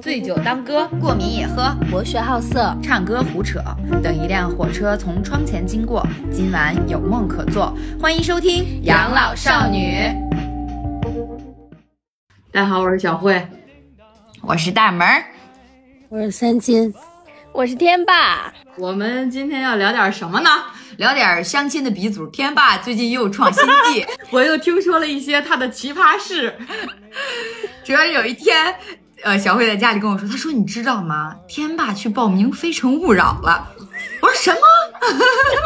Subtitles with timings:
[0.00, 3.60] 醉酒当歌，过敏也喝；博学好色，唱歌胡扯。
[4.02, 7.76] 等一辆火车从窗前经过，今晚有梦可做。
[8.00, 9.98] 欢迎收听《养老少女》。
[12.50, 13.46] 大家好，我是小慧，
[14.40, 15.06] 我是大门，
[16.08, 16.94] 我是三金，
[17.52, 18.54] 我是天霸。
[18.78, 20.48] 我们今天要聊点什么呢？
[20.96, 23.62] 聊点相亲的鼻祖天霸最近又创新
[23.92, 26.54] 纪， 我又听说了一些他的奇葩事。
[27.84, 28.74] 主要有一天，
[29.26, 31.34] 呃，小慧在家里跟我说，她说你知道吗？
[31.48, 33.72] 天霸去报名《非诚勿扰》了。
[34.22, 34.60] 我说什么？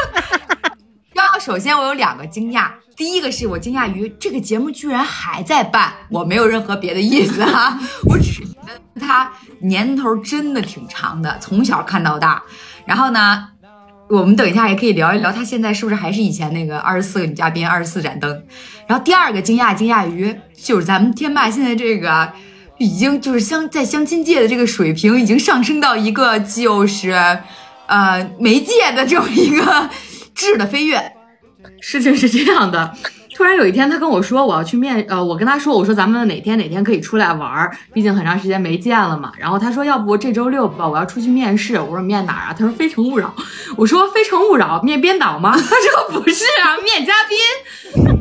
[1.12, 9.30] 然后首先我有两个惊讶，第一个是我惊讶于这个节目居然还在办，我没有任何别的意思哈，我只是觉得他
[9.61, 12.42] 年头真的挺长的，从小看到大。
[12.86, 13.47] 然后呢？
[14.08, 18.42] 我们等一下也可以聊一聊，他现在是不是还是以前那个二十四个女嘉宾，二十四盏灯？
[18.88, 22.33] 然后第二个惊讶惊讶于，就是咱们天霸现在这个
[22.80, 27.12] 已经就是相在相亲界的这个水平已经上升到一个就是
[27.86, 29.91] 呃媒介的这么一个
[30.34, 31.12] 质的飞跃。
[31.83, 32.95] 事情是这样的。
[33.34, 39.31] 突然有一天，他跟我说我要去面，呃，我跟他说，我说咱们哪天哪天可以出来玩儿，毕竟很长时间没见了嘛。
[39.39, 41.78] 然后他说，要不这周六吧，我要出去面试。
[41.78, 42.56] 我说面哪儿啊？
[42.58, 43.34] 他说非诚勿扰。
[43.77, 45.53] 我说非诚勿扰，面编导吗？
[45.56, 47.39] 他说不是啊，面嘉宾，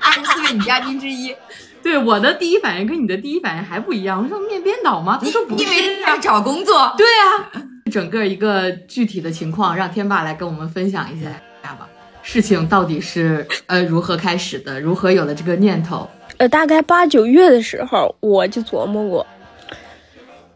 [0.00, 1.34] 二十四位女嘉宾之一。
[1.82, 4.22] 对，我的第一反应跟你的第一反应还不一样。
[4.22, 5.18] 我说面编导吗？
[5.20, 6.94] 他说不是，因为要找工作。
[6.96, 7.50] 对啊，
[7.90, 11.28] 整个一个具体的情况，让天霸来跟我们分享一下
[11.74, 11.88] 吧。
[12.22, 14.80] 事情到底是呃如何开始的？
[14.80, 16.08] 如何有了这个念头？
[16.36, 19.26] 呃，大概八九月的时候，我就琢磨过，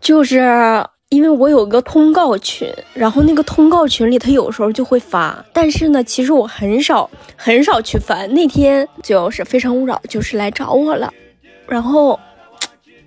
[0.00, 0.38] 就是
[1.10, 8.32] 因为我有个通告群，然后那个通告群里他有时候就会发，但是呢，其实我很少很少去翻。
[8.34, 11.12] 那天就是非诚勿扰，就是来找我了，
[11.68, 12.18] 然后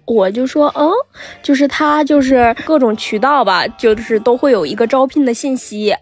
[0.06, 0.90] 我就说，嗯，
[1.44, 5.94] 就是他就是各种渠道吧，就是都会有一个招聘的信息。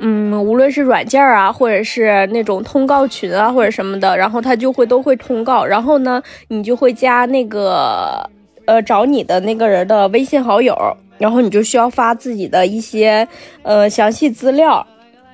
[0.00, 8.28] 嗯，无论是软件啊，或者是那种通告群啊，或者什么的，然后他就会都会通告，然后呢，你就会加那个
[8.66, 10.76] 呃找你的那个人的微信好友，
[11.18, 13.26] 然后你就需要发自己的一些
[13.62, 14.86] 呃详细资料，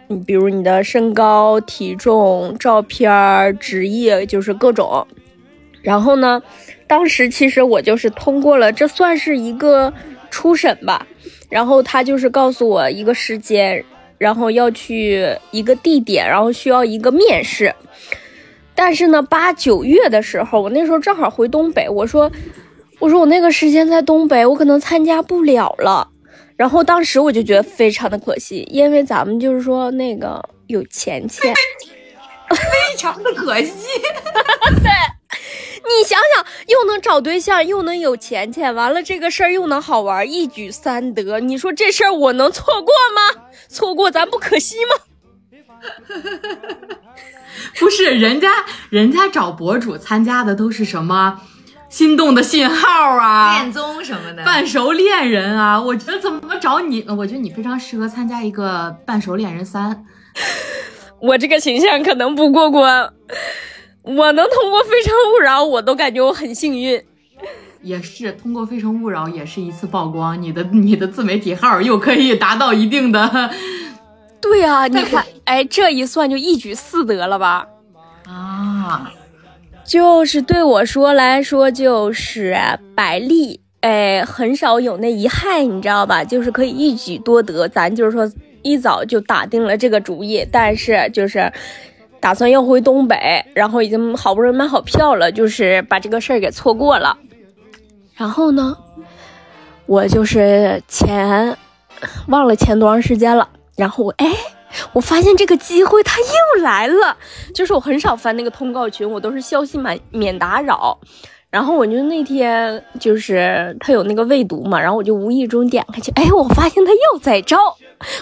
[0.09, 5.07] 你比如你的身高、体重、照片、职业，就是各种。
[5.83, 6.41] 然后呢，
[6.87, 9.93] 当时其实我就是通过了，这算是一个
[10.31, 11.07] 初审吧。
[11.49, 13.85] 然后他就是告诉我一个时间。
[14.19, 17.75] 然后要去一个地点，然后需要一个面试。
[18.73, 22.31] 但是呢，八九月的时候，我那时候正好回东北，我说，
[23.03, 26.09] 我说我那个时间在东北，我可能参加不了了。
[26.55, 31.53] 然后当时我就觉得非常的可惜，因为咱们就是说那个有钱钱，
[32.49, 33.73] 非常的可惜。
[34.85, 34.91] 对。
[35.83, 41.41] 你想想，又能找对象，又能有钱钱，完了这个事儿又能好玩，一举三得。
[41.41, 43.43] 你说这事儿我能错过吗？
[43.69, 44.95] 错过咱不可惜吗？
[47.81, 51.41] 不是，人家人家找博主参加的都是什么
[51.93, 52.89] 心动的信号
[53.19, 55.79] 啊，恋综什么的，半熟恋人啊。
[55.79, 57.05] 我觉得怎么找你？
[57.07, 60.03] 我觉得你非常适合参加一个半熟恋人三。
[61.21, 63.13] 我这个形象可能不过关。
[64.05, 67.01] 我能通过《非诚勿扰》，我都感觉我很幸运。
[67.83, 73.51] 也是通过《非诚勿扰》，也是一次曝光，你的你的自媒体号又可以达到一定的。
[74.41, 77.67] 对啊，你看，哎，这一算就一举四得了吧？
[78.27, 79.13] 啊，
[79.93, 82.57] 就是对我说来说就是
[82.95, 86.25] 百利，哎，很少有那一害，你知道吧？
[86.25, 88.27] 就是可以一举多得，咱就是说
[88.63, 91.53] 一早就打定了这个主意，但是就是。
[92.21, 97.19] 打算要回东北，然后已经好不容易买好票了，就是把这个事儿给错过了。
[98.15, 98.77] 然后呢，
[99.87, 101.57] 我就是前
[102.29, 103.49] 忘了前多长时间了。
[103.77, 104.29] 然后我哎，
[104.93, 107.17] 我发现这个机会它又来了。
[107.55, 110.99] 就是我很少翻那个通告群，我都是消息满免打扰。
[111.51, 117.59] 然后我就那天就是他有那个未读嘛，然后我就无意中点开去，哎，我发现他又在招。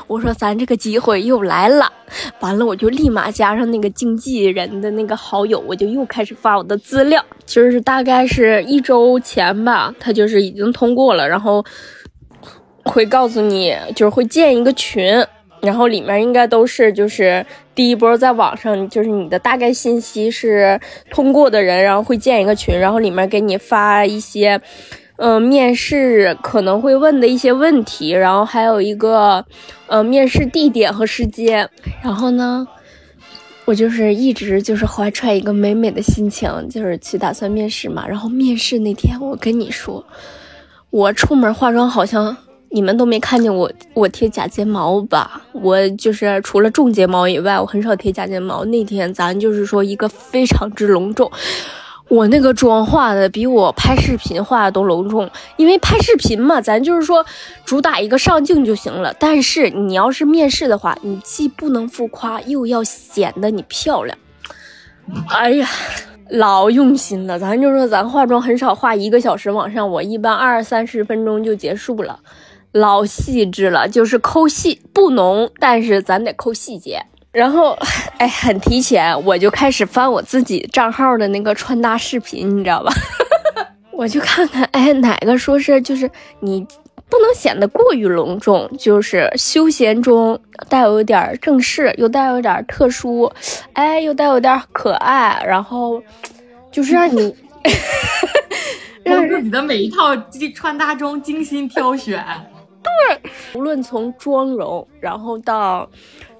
[0.08, 1.90] 我说咱这个机会又来了，
[2.40, 7.24] 完了我就立马加上那个经纪人的那个好友，我就又开始发我的资料。
[7.46, 11.64] 就是大概是一周前吧，他就是已经通过了，然后
[12.82, 15.24] 会告诉你，就是会建一个群。
[15.62, 20.80] 然后里面应该都是就是第一波在网上，就是你的大概信息是
[21.10, 24.60] 通过的人，然后会建一个群，然后里面给你发一些，
[25.16, 29.44] 嗯，面试可能会问的一些问题，然后还有一个，
[29.86, 31.68] 呃，面试地点和时间。
[32.02, 32.66] 然后呢，
[33.66, 38.08] 我就是一直就是怀揣一个美美的心情，就是去打算面试嘛。
[38.08, 40.02] 然后面试那天，我跟你说，
[40.88, 42.34] 我出门化妆好像
[42.70, 45.42] 你们都没看见我，我贴假睫毛吧？
[45.52, 48.64] 我就是除了重睫毛以外，我很少贴假睫毛。
[48.66, 51.30] 那天咱就是说一个非常之隆重。
[52.08, 57.24] 我那个妆化的比我拍视频化的都隆重，因为拍视频嘛，咱就是说
[57.64, 59.14] 主打一个上镜就行了。
[59.18, 64.18] 但是你要是面试的话，你既不能浮夸，又要显得你漂亮。
[65.28, 65.68] 哎呀，
[66.30, 67.38] 老用心了。
[67.38, 72.18] 咱就说咱化妆很少化一个小时往上，我一般二三十分钟就结束了，
[72.72, 77.02] 老细致了，就是抠细不浓，但是咱得抠细节。
[77.32, 77.78] 然后，
[78.18, 82.92] 哎，很提前，我就开始翻我自己账号的那个穿搭视频，你知道吧？
[83.92, 86.66] 我就看看，哎，哪个说是就是你
[87.08, 93.30] 不能显得过于隆重，就是休闲中带有一点正式，又带有点特殊，
[93.74, 96.02] 哎，又带有点可爱，然后
[96.72, 97.32] 就是让你
[99.04, 100.16] 让自己的每一套
[100.54, 102.24] 穿搭中精心挑选。
[103.08, 105.88] 对，无论从妆容，然后到。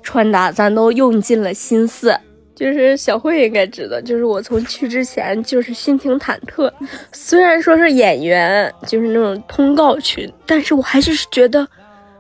[0.03, 2.19] 穿搭咱都用尽了心思，
[2.55, 6.73] 就是小慧应该知道，就是我从去之前就是心情忐忑。
[7.13, 11.69] 虽然说是演员，就是那种通告群，但是我还是觉得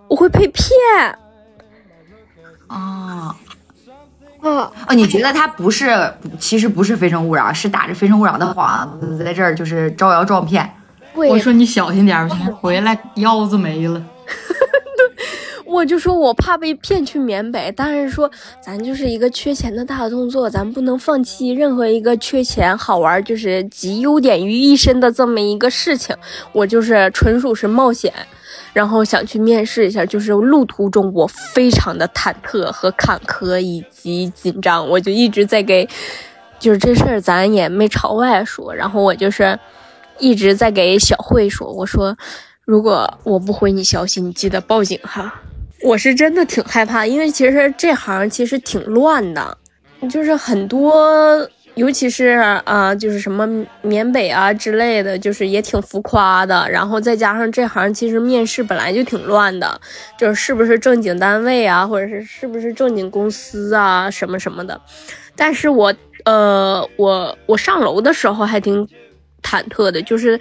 [0.08, 0.68] 我会被骗。
[2.68, 3.34] 哦，
[4.42, 10.70] 哦哦，你觉得他不是，其实不是《非诚勿扰》，是打着《非诚勿扰》的幌子在这儿就是招摇撞骗。
[11.14, 14.04] 我说你小心点，回来腰子没了。
[15.64, 18.30] 我就说，我怕被骗去缅北，但是说
[18.60, 26.16] 咱就是一个缺钱的大动作，咱不能放弃任何一个缺钱好玩，就是集优点于一身的这么一个事情。
[26.52, 28.12] 我就是纯属是冒险，
[28.72, 35.88] 然后想去面试一下，就是路途中我非常的忐忑和坎坷以及紧张，我就一直在给，
[36.58, 39.56] 就是这事儿咱也没朝外说，然后我就是
[40.18, 42.16] 一直在给小慧说，我说
[42.70, 45.42] 如果我不回你消息，你记得报警哈。
[45.82, 49.58] 我是真的挺害怕，因为其实这行其实挺乱的，
[50.08, 51.44] 就是很多，
[51.74, 52.26] 尤其是
[52.64, 53.44] 啊，就是什么
[53.82, 56.64] 缅北啊之类的，就是也挺浮夸的。
[56.70, 59.80] 然后再加上这行其实面试本来就挺乱的，
[60.16, 64.80] 就是是不是正经单位啊，或者是是不是正经公司啊，什么什么的。
[65.34, 65.92] 但是我
[66.24, 68.86] 呃，我我上楼的时候还挺
[69.42, 70.38] 忐忑的，就是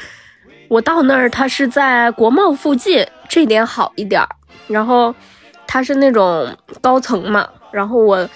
[0.70, 4.30] 我到那儿，他是在国贸附近，这点好一点儿。
[4.68, 5.14] 然后，
[5.66, 6.48] 他是那种
[6.80, 8.30] 高层嘛，然后我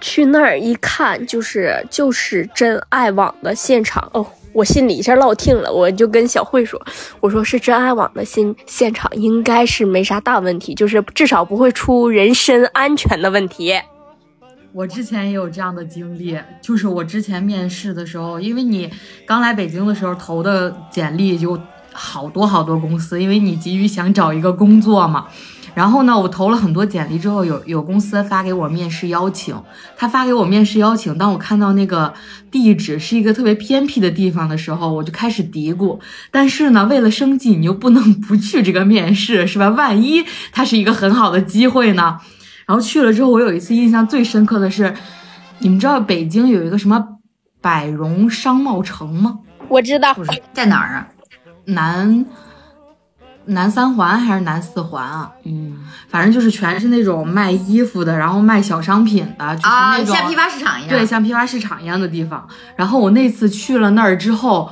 [0.00, 6.80] 去那儿一看，就是就是真爱网的现场哦，我心里一下落听了，我就跟小慧说，
[7.20, 13.74] 我说是真爱网的现现场，应该是没啥大问题，就是至少不会出人身安全的问题。
[14.72, 18.90] 我之前也有这样的经历，就是我之前面试的时候，因为你
[19.26, 21.56] 刚来北京的时候投的简历就
[21.94, 25.26] 好多好多公司，因为你急于想找一个工作嘛。
[25.74, 29.60] 然后呢，我投了很多简历之后，有有公司发给我面试邀请。
[29.96, 32.14] 他发给我面试邀请，当我看到那个
[32.48, 35.98] 地址是一个特别偏僻的地方的时候，我就开始嘀咕。
[36.30, 39.68] 但是呢，为了生计，你又不能不去这个面试，是吧？
[39.70, 42.20] 万一它是一个很好的机会呢？
[42.66, 44.94] 然后去了之后，我有一次印象最深刻的是，
[45.58, 47.04] 你们知道北京有一个什么
[47.60, 49.40] 百荣商贸城吗？
[49.68, 50.16] 我知道，
[50.52, 51.08] 在哪儿啊？
[51.66, 52.26] 南。
[53.46, 55.30] 南三环还是南四环啊？
[55.44, 60.88] 嗯，反正就是全是那种卖衣服的，然后卖小商品的，就是那种像批发市场一样。
[60.88, 62.48] 对，像批发市场一样的地方。
[62.74, 64.70] 然后我那次去了那儿之后，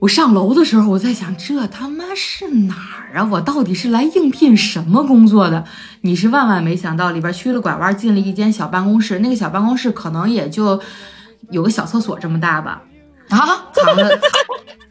[0.00, 3.28] 我上楼的时候，我在想，这他妈是哪儿啊？
[3.30, 5.64] 我到底是来应聘什么工作的？
[6.00, 10.80] 你是万万没想到，里边曲了拐弯进了一间小办公室，那个小办公室可能也就
[11.50, 12.82] 有个小厕所这么大吧。
[13.28, 13.38] 啊，
[13.72, 14.18] 藏了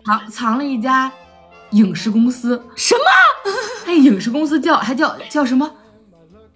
[0.05, 1.11] 藏藏了一家。
[1.71, 3.51] 影视公司什么？
[3.87, 5.69] 哎，影视公司叫还叫叫什么？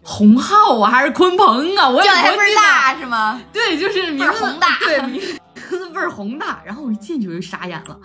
[0.01, 1.89] 洪浩啊，还是鲲鹏啊？
[1.89, 3.41] 我叫的还倍儿大是吗？
[3.51, 6.61] 对，就是名儿宏大， 对，名字倍儿宏大。
[6.63, 7.99] 然后我一进去我就傻眼了。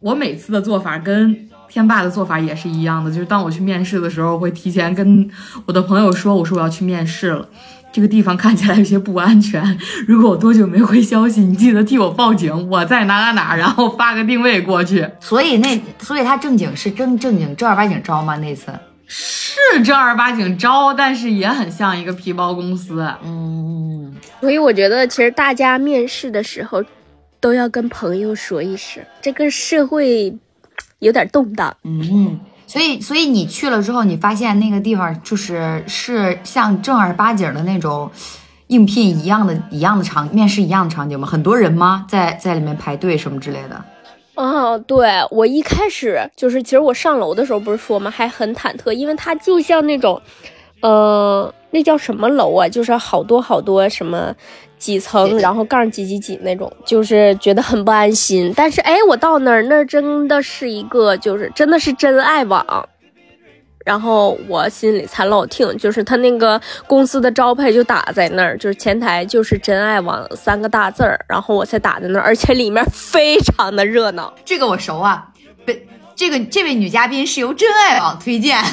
[0.00, 5.30] 我每次的做法跟天霸的做法也是一样的，就是当我去面试的时候，会提前跟
[5.66, 7.48] 我的朋友说，我说我要去面试了。
[7.92, 9.78] 这个地方看起来有些不安全。
[10.06, 12.68] 如果我多久没回消息，你记得替我报警。
[12.68, 15.08] 我在哪哪哪，然后发个定位过去。
[15.18, 18.36] 所以那，所以他正经是正正经正儿八经招吗？
[18.36, 18.72] 那次
[19.06, 23.04] 是正儿八经招，但是也很像一个皮包公司。
[23.24, 26.84] 嗯，所以我觉得其实大家面试的时候
[27.40, 30.32] 都要跟朋友说一声，这个社会
[31.00, 31.76] 有点动荡。
[31.82, 32.38] 嗯。
[32.70, 38.08] 所以，所以你去了之后，你发现那个地方就是是像正儿八经的那种
[38.68, 41.26] 应聘一样的、一样的场面试一样的场景吗？
[41.26, 42.06] 很多人吗？
[42.08, 43.84] 在在里面排队什么之类的？
[44.36, 50.22] 哦，对我一开始就是，其实我上楼的时候不是说吗，还很忐忑，因为它就像那种，
[50.80, 52.68] 呃，那叫什么楼啊？
[52.68, 54.32] 就是好多好多什么
[54.80, 58.52] 几层，然后杠几几几那种，就是觉得很不安心。
[58.56, 62.88] 但是哎，我到那儿，那儿真的是一个，就是真的是真爱网。
[63.84, 74.32] 然后我心里才老挺，就是他那个公司的招牌就打在那儿，就是前台就是真爱网三个大字儿，然后我才打在那儿，而且里面非常的热闹。
[74.44, 75.28] 这个我熟啊，
[75.64, 78.62] 被这个这位女嘉宾是由真爱网推荐。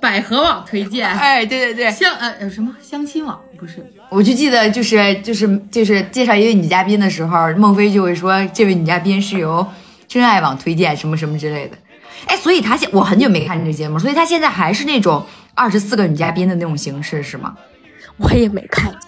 [0.00, 3.84] 百合网推荐，哎，对对对，相呃呃什么相亲网不是？
[4.10, 9.66] 我就记得就是就是就是介绍一位女嘉宾的时候，孟非就会说这位女嘉宾是由
[10.06, 11.76] 真爱网推荐什么什么之类的。
[12.26, 15.24] 哎，所以他现我很久没看这个节目，所以他现在还是那种
[15.54, 17.56] 二十四个女嘉宾的那种形式是吗？
[18.16, 18.92] 我也没看。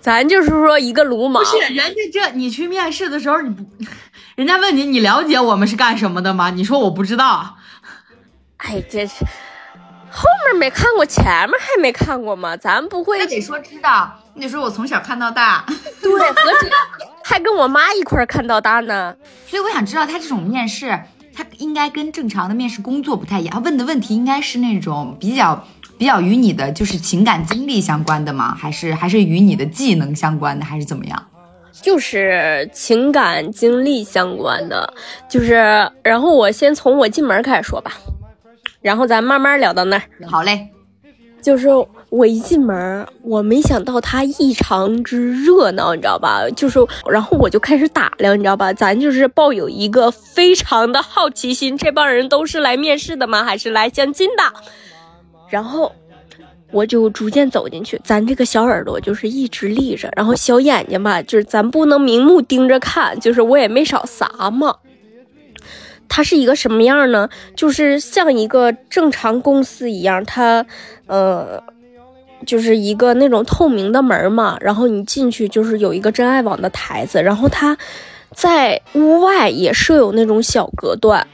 [0.00, 3.64] 咱就是说一个鲁莽，不是人家这你去面试的时候，你不，
[4.36, 6.50] 人家问你你了解我们是干什么的吗？
[6.50, 7.56] 你说我不知道。
[8.58, 9.24] 哎，真是
[10.16, 12.56] 后面没看过，前面还没看过吗？
[12.56, 15.64] 咱不会那得说知道，你得说我从小看到大。
[16.02, 16.70] 对，何止
[17.22, 19.14] 还跟我妈一块儿看到大呢。
[19.46, 20.98] 所以我想知道他这种面试，
[21.34, 25.62] 他应该跟正常的面试工作不太一样，他问的问题应该是那种比较。
[25.98, 28.54] 比较与你的就是情感经历相关的吗？
[28.54, 31.26] 还是还是与你的技能相关的，还是怎么样？
[31.80, 34.92] 就是情感经历相关的，
[35.26, 37.92] 就是然后我先从我进门开始说吧，
[38.86, 40.02] 然后咱慢慢聊到那儿。
[40.28, 40.68] 好嘞，
[41.42, 41.68] 就是
[42.08, 46.48] 我一进门，我没想到它异常之热闹，你知道吧？
[46.54, 46.78] 就是
[47.10, 48.72] 然后我就开始打量，你知道吧？
[48.72, 53.42] 咱就是抱有一个非常的好奇心，这帮人都是来面试的吗？
[53.42, 54.44] 还是来相亲的？
[55.50, 55.90] 然后
[56.70, 64.76] 我就逐渐走进去，咱这个小耳朵就是一直立着，然后小眼睛吧，就是咱不能明目盯着看，就是我也没少撒嘛。
[66.08, 67.28] 它是一个什么样呢？
[67.54, 70.64] 就是像一个正常公司一样，它
[71.06, 71.62] 呃，
[72.46, 77.76] 就是一个那种透明的门嘛，然后你进去就是有一个真爱网的台子，然后它
[78.34, 81.26] 在屋外也设有那种小隔断。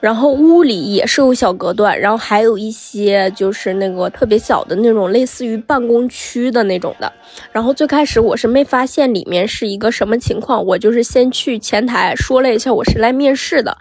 [0.00, 7.12] 然后屋里也是有小隔断，然后还有一些就是那个特别小的那种类似于办公区的那种的。
[7.52, 13.76] 然后最开始我是没发现里面是一个什么情况，我就是先去前台说了一下我是来面试的，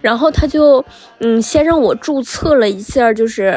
[0.00, 0.84] 然后他就
[1.20, 3.54] 嗯先让我注册了一下就是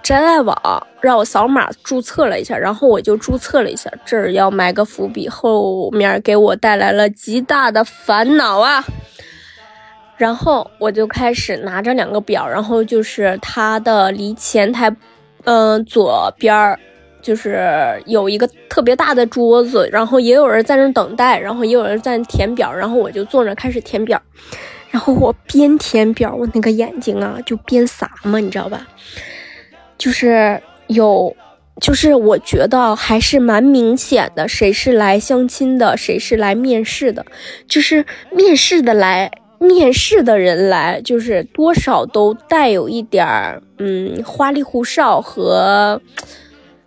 [0.00, 8.84] 真爱网，让我扫码注册了一下，然后我就注册了一下，这儿要埋个伏笔，后面给我带来了极大的烦恼啊。
[10.18, 14.94] 然后我就开始拿着两个表，然后就是他的离前台，
[15.44, 16.78] 嗯，左边儿
[17.22, 24.20] 就是有一个特别大的桌子，然后也有人在那等待，然后也有人在填表，然后我就坐那开始填表，
[24.90, 28.88] 然后我边填表，我那个眼睛啊就边撒嘛，你知道吧？
[29.96, 31.36] 就是有，
[31.80, 37.24] 就是我觉得还是蛮明显的，谁是来相亲的，谁是来面试的，
[37.68, 39.30] 就是面试的来。
[39.58, 46.00] 面试的人来，就是多少都带有一点儿，嗯，花里胡哨和，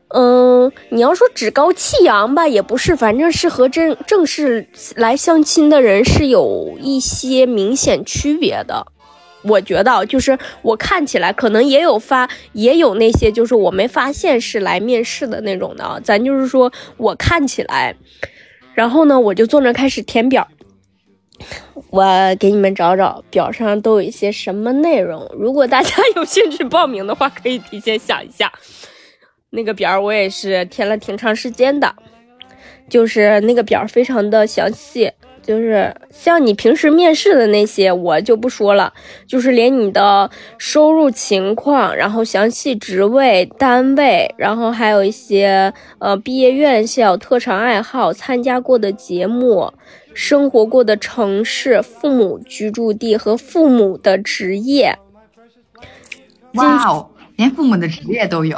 [0.10, 8.86] 嗯，你要说趾高气扬吧，也不是，反正是和正正式来相亲的人是有一些明显区别的。
[9.44, 16.00] 我觉得，就是我看起来可能也有发，也有那些就是我没发现是来面试的那种的。
[16.04, 17.96] 咱就是说我看起来，
[18.76, 20.48] 然后呢，我就坐那开始填表。
[21.92, 25.30] 我给你们找找表上都有一些什么内容。
[25.38, 28.52] 如果大家有兴趣报名的话，可以提前想一下。
[29.50, 31.94] 那个表我也是填了挺长时间的，
[32.90, 35.12] 就是那个表非常的详细，
[35.44, 38.94] 就是像你平时面试的那些我就不说了，
[39.28, 49.74] 就是连你的收入情况，然后详细职位、单位，然后还有一些呃毕业院校、特长爱好、参加过的节目。
[50.14, 54.98] 生活过的城市、父母居住地和父母的职业。
[56.56, 58.58] 哇哦，连父母的职业都有。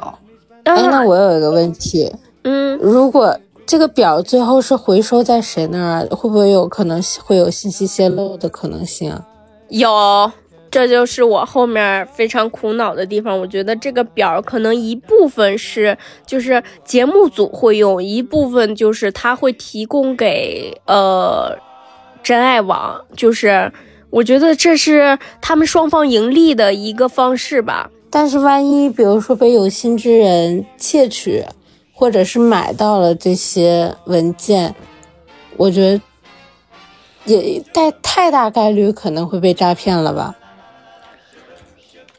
[0.63, 2.11] 哎，那我有一个问题，
[2.43, 9.25] 嗯，如果这个表最后是回收在谁那儿，会不会有可能会有信息泄露的可能性啊？
[9.69, 10.31] 有。
[10.73, 13.39] 这就是我后面非常苦恼的地方。
[13.39, 21.55] 我觉得这个表可能一部分是就是节目组会用，一部分就是他会提供给呃
[22.23, 23.71] 真爱网，就是
[24.09, 27.91] 我觉得这是他们双方盈利的一个方式吧。
[28.09, 31.45] 但是万一比如说被有心之人窃取，
[31.93, 34.73] 或者是买到了这些文件，
[35.55, 36.01] 我觉得
[37.25, 40.33] 也带太大概率可能会被诈骗了吧。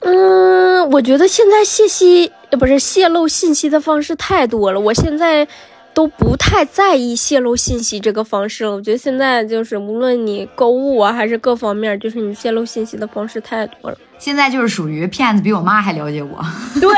[0.06, 5.48] 嗯，我觉得现在信息呃不是泄露信息的方式太多了，我现在
[5.94, 8.72] 都不太在意泄露信息这个方式了。
[8.72, 13.96] 我觉得现在就是无论你购物啊还是各方面，就是你泄露信息的方式太多了。
[14.18, 16.38] 现在就是属于骗子比我妈还了解我。
[16.78, 16.90] 对，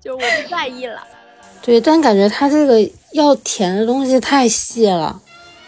[0.00, 1.00] 就是我不在意了。
[1.60, 2.80] 对，但感觉他这个
[3.14, 5.20] 要填的东西太细了，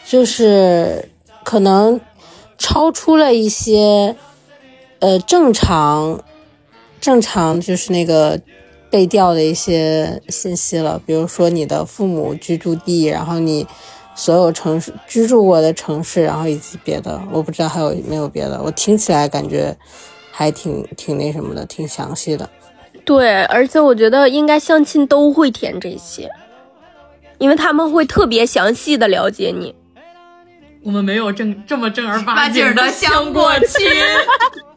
[0.07, 1.09] 就是
[1.43, 2.01] 可能
[2.57, 4.15] 超出了一些。
[5.03, 6.23] 呃，正常，
[7.01, 8.41] 正常就是那个
[8.89, 13.67] 被调的一些信息了，比如说你的父母居住地，然后你
[14.15, 18.63] 所有城市居住过的城市，然后以及别的，我不知道还有没有别的。
[18.63, 19.77] 我听起来感觉
[20.31, 22.49] 还挺挺那什么的，挺详细的。
[23.05, 26.31] 对，而且我觉得应该相亲都会填这些，
[27.39, 29.75] 因为他们会特别详细的了解你。
[30.85, 33.91] 我们没有正这么正儿八经的相过亲。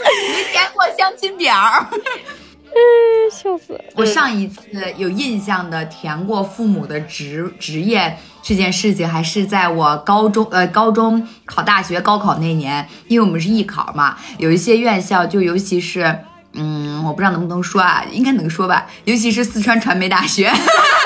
[0.34, 1.54] 没填过相亲表，
[1.92, 3.80] 嗯，笑死！
[3.94, 4.60] 我上一次
[4.96, 16.20] 有印象的填过父母的职职业这件事情，还是在我高中呃高中考大学高考那年，因为我们是艺考嘛，有一些院校就尤其是
[16.54, 20.46] 嗯，我不知道能不能说啊，应该能说吧，尤其是四川传媒大学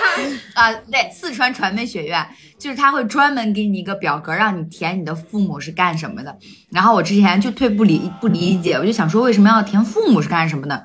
[0.54, 2.26] 啊，对，四川传媒学院。
[2.58, 6.36] 就是他会专门给你一个表格，让你填你的父母是干什么的。
[6.70, 10.84] 然后我之前就特别不理不理解，我就想说为什么要填父母是干什么的。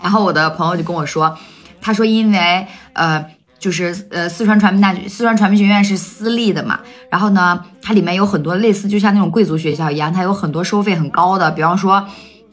[0.00, 1.36] 然后我的朋友就跟我说，
[1.80, 3.24] 他说因为呃
[3.58, 6.78] 就是呃四川传媒大学四川传媒学院是私立的嘛，
[7.10, 12.06] 然后呢它里面有很多类似就像那种贵族学校一样，它有很多收费很高的，比方说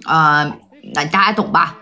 [0.05, 0.51] 呃
[0.95, 1.75] 那大家懂吧？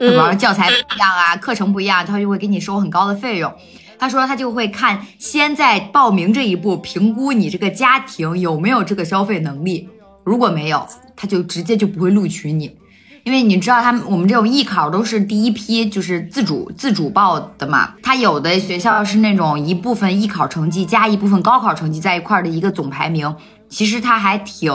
[0.00, 3.52] 比方说教材不一样啊，课程不一样，他就会给你收很高的费用。
[3.98, 9.88] 他说他就会看，先在报名这一步评估你这个家庭有没有这个消费能力，
[10.24, 12.76] 如果没有，他就直接就不会录取你，
[13.24, 23.34] 因为你知道他们我们这种艺考都是第一批就是自主自主报的嘛，他有的学校是那种一部分艺考成绩加一部分高考成绩在一块儿的一个总排名，
[23.68, 24.72] 其实他还挺，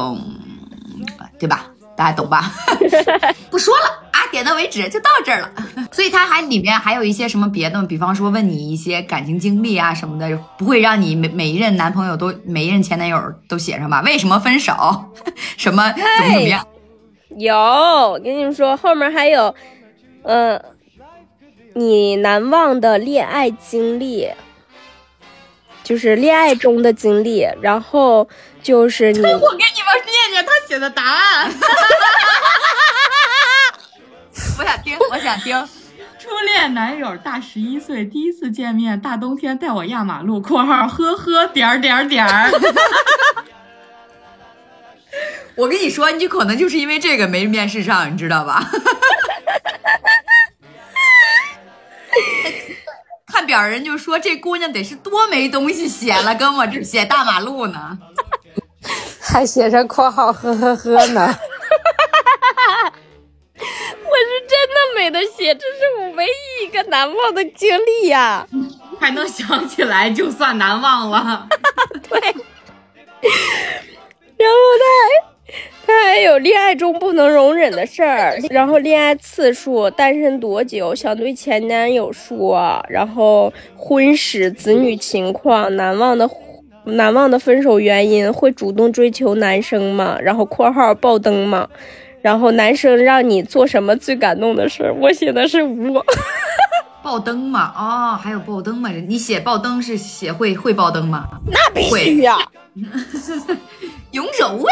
[1.40, 1.68] 对吧？
[1.96, 2.52] 大家懂吧？
[3.50, 4.20] 不说了啊。
[4.32, 5.52] 点到为止，就到这儿了。
[5.92, 14.02] 所以它还里面还有一些什么别的，比方说问你一些感情经历啊什么的，不会让你每每一任男朋友都每一任前男友都写上吧？
[14.02, 14.74] 为什么分手？
[15.56, 16.66] 什么怎么怎么样？
[17.38, 19.54] 有，我跟你们说，后面还有，
[20.24, 20.60] 嗯，
[21.76, 24.28] 你难忘的恋爱经历，
[25.84, 28.28] 就是恋爱中的经历，然后
[28.64, 31.52] 就是你， 我给你们念念他写的答案。
[34.58, 35.68] 我想听，我想听。
[36.20, 42.50] 初恋男友大十一岁，第一次见面，大冬天带我压马路（括号呵呵点儿点儿点儿）。
[45.56, 48.72] 我跟你说，你可能就是因为这个没面试上，你知道吧？
[53.28, 57.98] 看表人就说这姑娘得是多没东西写了，跟我这写大马路呢，
[59.34, 61.22] 还写上括号呵呵呵呢。
[63.58, 68.48] 我是真的没得写，这是我唯一一个难忘的经历呀！
[69.00, 71.48] 还能想起来就算难忘了。
[72.08, 72.20] 对，
[74.38, 75.10] 然后他还
[75.88, 86.28] 他还有恋爱中不能容忍的事儿，然后恋爱次数、单身多久、想对前男友说，然后婚史、子女情况、难忘的
[86.86, 90.18] 难忘的分手原因，会主动追求男生吗？
[90.22, 91.68] 然后括号爆灯吗？
[92.22, 94.92] 然后男生让你做什么最感动的事？
[95.00, 95.94] 我写的是无
[97.04, 97.74] 爆灯嘛？
[97.78, 98.90] 哦，还有爆灯嘛？
[98.90, 101.28] 你写爆灯是写会会爆灯吗？
[101.48, 102.38] 那必须呀！
[104.12, 104.72] 勇者无畏。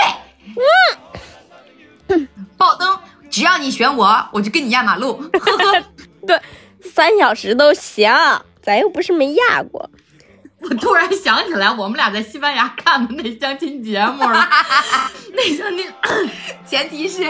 [2.07, 2.97] 嗯，爆灯，
[3.29, 5.21] 只要你选我，我就跟你压马路。
[6.25, 6.39] 对，
[6.81, 8.09] 三小时都行，
[8.61, 9.89] 咱又不是没压过。
[10.63, 14.47] 我突然想起来，我们俩在西班牙看的那相亲节目了。
[15.33, 15.85] 那相亲
[16.65, 17.23] 前提是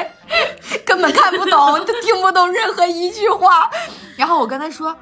[0.85, 3.69] 根本看不懂，就听不懂任何一句话。
[4.17, 4.95] 然后我跟他说，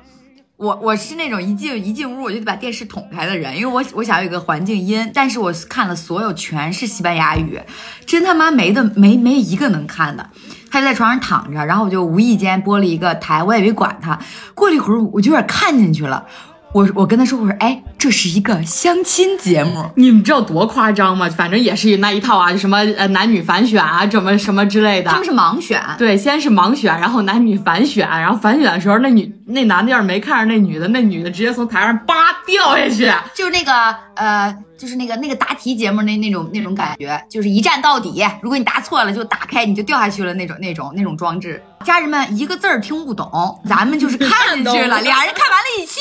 [0.57, 5.11] 我我是那种一进一进屋我就得把电视捅开的人，因为我我想有一个环境音。
[5.13, 7.59] 但是我看了所有全是西班牙语，
[8.05, 10.29] 真他妈没的没没一个能看的。
[10.71, 14.19] 他就在床上躺着，然后我就无意间拨了一个台，我也没管他。
[14.53, 16.27] 过了一会儿，我就有点看进去了。
[16.71, 21.27] 我我跟他说，我说哎，这是一个相亲节目，你们知道多夸张吗？
[21.29, 25.09] 反正也是那一套啊，什么呃男女反选啊，怎么什么之类的。
[25.09, 33.73] 他们是盲选，对，先是盲选，然后男女反选，然后反选的时候，那女那男的要是没看上那女的，那女的直接从台上叭掉下去，就是那个
[34.15, 41.61] 呃，就是那个那个答题节目那那种那种感觉，就是一站到底，如果你答错了就打开你就掉下去了那种那种那种装置。
[41.83, 45.99] 家人们一个字儿听不懂，咱们就是看进去了， 俩人看完了一期。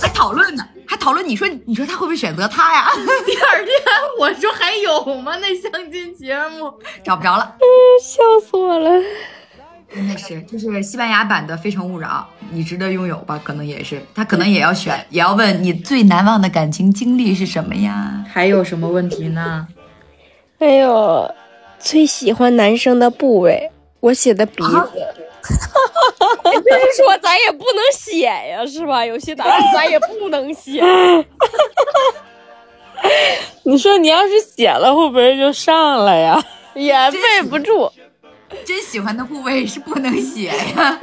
[0.00, 1.26] 还讨论呢，还讨论。
[1.26, 2.90] 你说，你说他会不会选择他呀？
[3.24, 3.74] 第二天
[4.18, 5.36] 我说还有吗？
[5.36, 6.72] 那相亲节目
[7.04, 7.54] 找不着了，
[8.02, 8.90] 笑死我了。
[9.94, 13.40] 真的是，就是西班牙版的《非诚勿扰》，你值得拥有吧？
[13.44, 18.24] 可能也是，他可能也要选，也要问你最难忘的感情经历是什么呀？
[18.28, 19.68] 还有什么问题呢？
[20.58, 21.32] 还有
[21.78, 24.90] 最喜欢男生的部位，我写的鼻子。
[26.44, 26.58] 就是
[26.96, 29.04] 说，咱也不能写呀，是吧？
[29.04, 30.82] 有些答案咱也不能写。
[33.64, 36.42] 你说你要是写了，会不会就上了呀？
[36.74, 37.90] 也背不住。
[38.64, 40.46] 真喜欢的部位是不能写
[40.76, 40.98] 呀，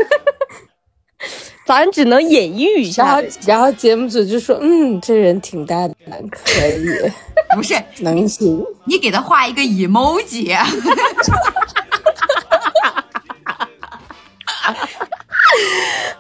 [1.66, 3.04] 咱只能隐喻一下。
[3.04, 5.96] 然后，然后节目组就说：“嗯，这人挺大胆，
[6.30, 7.12] 可以。”
[7.56, 8.64] 不是能行？
[8.86, 10.58] 你给他画一个 emoji。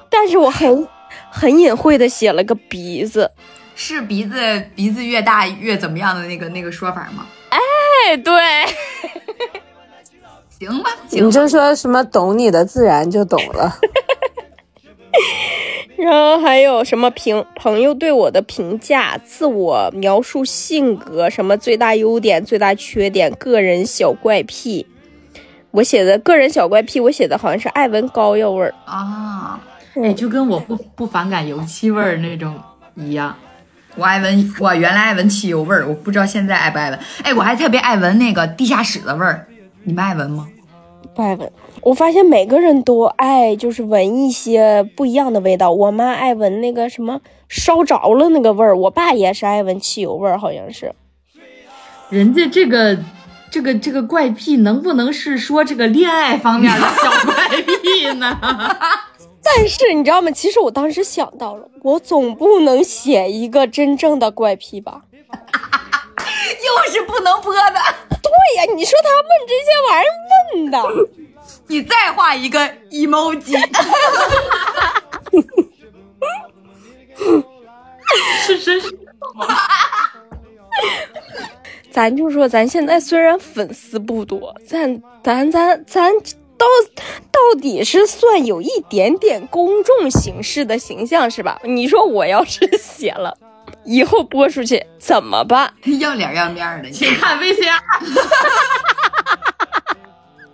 [0.09, 0.87] 但是我很
[1.31, 3.31] 很隐晦的写了个鼻子，
[3.75, 7.25] 是鼻子鼻子越大越怎么样的那个那个说法吗？
[7.49, 8.33] 哎，对，
[10.61, 13.75] 行吧，你就说什么懂你的自然就懂了。
[15.97, 24.85] 然后还有什么评朋友对我的评价、自我描述、性格什么最大优点、最大缺点、个人小怪癖。
[25.71, 29.59] 我写的个人小怪癖，我写的好像是爱闻膏药味儿啊，
[29.95, 32.55] 哎，就跟我不不反感油漆味儿那种
[32.95, 33.35] 一样。
[33.95, 36.99] 我爱闻，我原来爱闻汽油味儿，我不知道现在爱不爱闻。
[37.23, 39.47] 哎，我还特别爱闻那个地下室的味儿，
[39.83, 40.47] 你们爱闻吗？
[41.13, 41.51] 不爱闻。
[41.81, 45.71] 我发现每个人都爱，就是闻一些不一样的味道。
[45.71, 50.93] 我妈爱闻那个什么烧着了那个味儿，我爸也是爱闻汽油味儿，好像是。
[52.09, 52.97] 人家这个。
[53.53, 58.39] 这个这个怪癖能不能是说这个恋爱方面的小怪癖呢？
[59.43, 60.31] 但是你知道吗？
[60.31, 65.01] 其实我当时想到了，我总不能写一个真正的怪癖吧？
[65.27, 68.10] 又是不能播的。
[68.31, 70.09] 对呀，你说他问这些玩意儿
[70.55, 70.79] 问的，
[71.67, 73.57] 你再画一个 emoji。
[78.45, 78.89] 是真是。
[81.91, 86.13] 咱就说，咱现在虽然粉丝不多，咱咱咱咱
[86.57, 86.65] 到
[87.31, 91.59] 到底是算有一点点公众形式的形象是吧？
[91.63, 93.37] 你说我要是写了，
[93.85, 95.73] 以后播出去怎么办？
[95.99, 97.79] 要脸要面的，请看 VCR。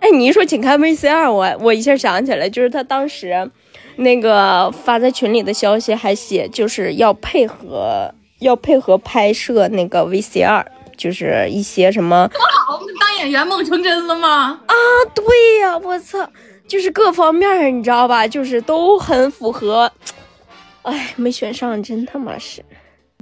[0.00, 3.50] 哎，你一说请看 VCR，我我一下想起来，就是他当时
[3.96, 10.64] 那个发在群里的消息还写，就是要配合要配合拍摄那个 VCR。
[10.96, 14.60] 就是一些什么，多好，我们当演员梦成真了吗？
[14.66, 14.74] 啊，
[15.14, 15.24] 对
[15.60, 16.28] 呀，我操，
[16.66, 18.26] 就是各方面你知道吧？
[18.26, 19.92] 就是都很符合。
[20.82, 22.64] 哎，没选上，真他妈是。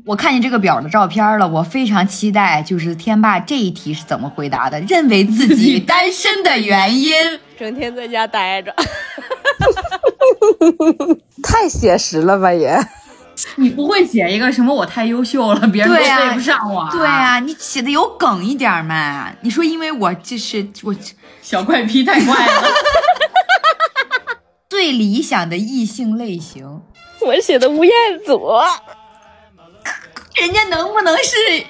[0.07, 4.81] 我看见这个表的照片了，我非常期待，就是天霸这一题是怎么回答的？
[4.83, 7.13] 认为自 己单身的原因，
[7.59, 8.73] 整天在家待着，
[11.43, 12.79] 太写实了吧也。
[13.57, 16.89] 你不会写一个什么我太优秀了，别人都配不上我。
[16.93, 19.33] 对啊，你写的有梗一点嘛？
[19.43, 20.95] 你说因为我就是我
[21.43, 22.69] 小怪癖太怪了。
[24.71, 26.81] 最理想的异性类型，
[27.21, 27.93] 我写的吴彦
[28.25, 28.41] 祖。
[30.37, 31.65] 人家能不能是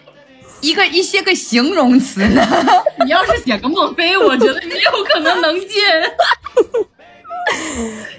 [0.60, 2.46] 一个一些个形容词呢？
[3.04, 5.68] 你要是写个莫非，我觉得你有可能能进。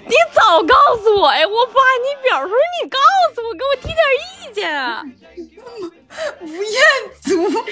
[0.06, 1.46] 你早告诉我呀！
[1.46, 2.98] 我发你表时候你告
[3.34, 5.04] 诉我，给我提点意见啊！
[6.40, 6.80] 吴彦
[7.22, 7.64] 祖，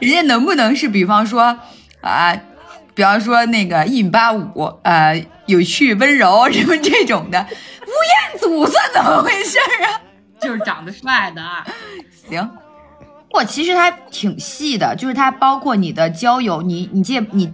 [0.00, 1.58] 人家能不能是比方说
[2.02, 2.38] 啊，
[2.94, 7.46] 比方说那个一米八五，呃，有趣温柔什么这种的？
[7.86, 10.02] 吴彦祖算怎么回事啊？
[10.40, 11.66] 就是长得帅的啊。
[12.28, 12.48] 行，
[13.32, 17.52] 我其实他挺细的，就是他包括你的交友，你你借你。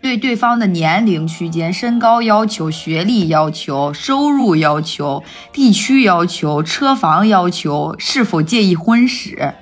[0.00, 9.54] 对对方的年龄区间、身高要求、学历要求、收入要求、地区要求、车房要求，是否介意婚史？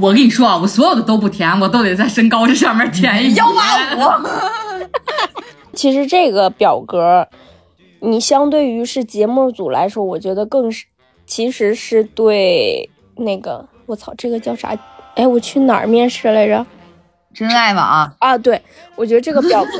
[0.00, 4.26] 我跟你说啊，我所有的都不填，我都得在身高这上面填一幺八五。
[5.76, 7.28] 其实这个表格
[8.00, 10.86] 你相对于是节目组来说，我觉得更是，
[11.34, 14.78] 其实是对那个我操，这个叫啥？
[15.14, 16.66] 哎，我去哪儿面试来着？
[17.32, 18.60] 真爱网啊，对，
[18.96, 19.70] 我觉得这个表格。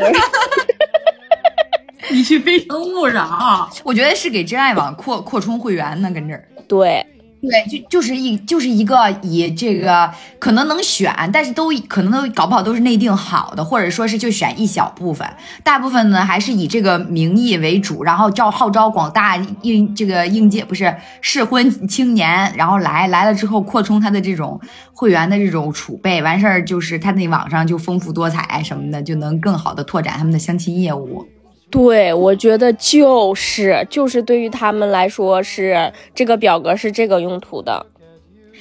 [2.11, 6.49] 你去非诚勿扰，我觉得是给真爱网扩扩充会员呢，跟这儿。
[6.67, 7.07] 对。
[7.43, 15.29] 对，就就是一就是一个以这个可能能选，但是都可能都搞不好都是内定好的，或者说是就选一小部分，
[15.65, 24.61] 大部分呢还是以这个名义为主，然后招号召广大应这个应届不是适婚青年，然后来来了之后扩充他的这种
[24.95, 31.27] 会员的这种储备，完事儿就是他那网上就丰富多彩什么的，就能更好的拓展他们的相亲业务。
[31.73, 37.87] 对，我觉得就是就是对于他们来说是这个表格是这个用途的，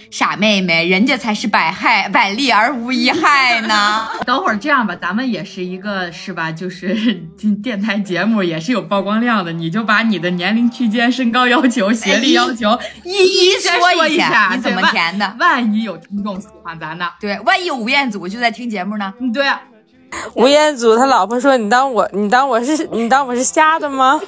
[0.09, 4.07] 傻妹妹，人家才是百害百利而无一害呢。
[4.25, 6.51] 等会儿这样吧，咱们也是一个是吧？
[6.53, 6.95] 就是
[7.61, 15.35] 电台节目也是有曝光量的，你就把你的年龄区间、身高要求、学历要求一一说一下，你怎么填的？
[15.37, 17.09] 万一有听众喜欢咱呢？
[17.19, 19.13] 对，万一有吴彦祖就在听节目呢？
[19.19, 19.45] 嗯，对。
[20.35, 24.19] 吴彦祖他老婆说：“你当我，你当我是，你当我是瞎的吗？”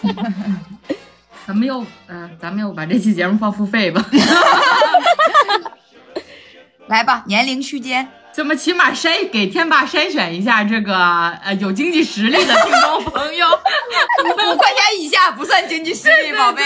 [1.45, 4.03] 咱们要，嗯，咱们又把这期节目放付费吧。
[6.87, 10.95] 来吧，年龄区间，怎么起码筛给天霸筛选一下这个
[11.43, 16.63] 呃有经济实力的听众朋友，五块钱以下不算经济实力，宝贝。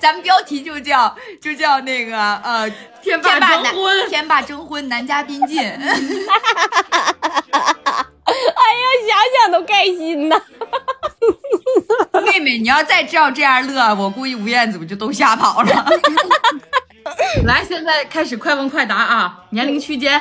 [0.00, 2.70] 咱们标题就叫就叫那个呃
[3.02, 5.62] 天霸征婚，天霸征婚男嘉宾进。
[8.90, 10.40] 哎呀，想想都开心呐！
[12.24, 15.86] 妹妹，你要再照这样乐，我估计吴彦祖就都吓跑了。
[17.46, 19.44] 来，现在开始快问快答啊！
[19.50, 20.20] 年龄区间，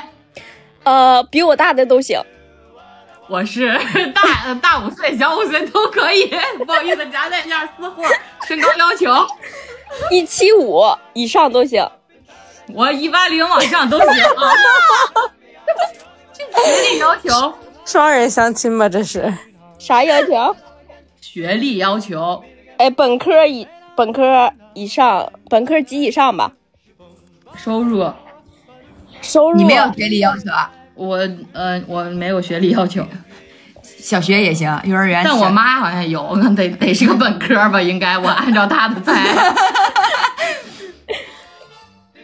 [0.83, 2.21] 呃，比我大的都行。
[3.27, 3.79] 我是
[4.13, 6.27] 大大五岁、小五岁都可以。
[6.65, 8.03] 不好意思，夹带一下私货。
[8.47, 9.07] 身高要求
[10.11, 11.87] 一七五以上都行。
[12.73, 14.51] 我一八零往上都行啊。
[16.37, 17.53] 学历要求。
[17.89, 19.33] 双人相亲吧，这是
[19.79, 20.55] 啥要求？
[21.19, 22.43] 学历要求，
[22.77, 26.51] 哎，本科以本科以上，本科及以上吧。
[27.55, 28.07] 收入，
[29.23, 30.71] 收入，你没有学历要求啊？
[30.93, 31.17] 我，
[31.51, 33.03] 呃，我没有学历要求，
[33.81, 35.23] 小学也行，幼儿园。
[35.25, 37.81] 但我妈好像有，那 得得是个本科吧？
[37.81, 39.13] 应该，我按照她的猜。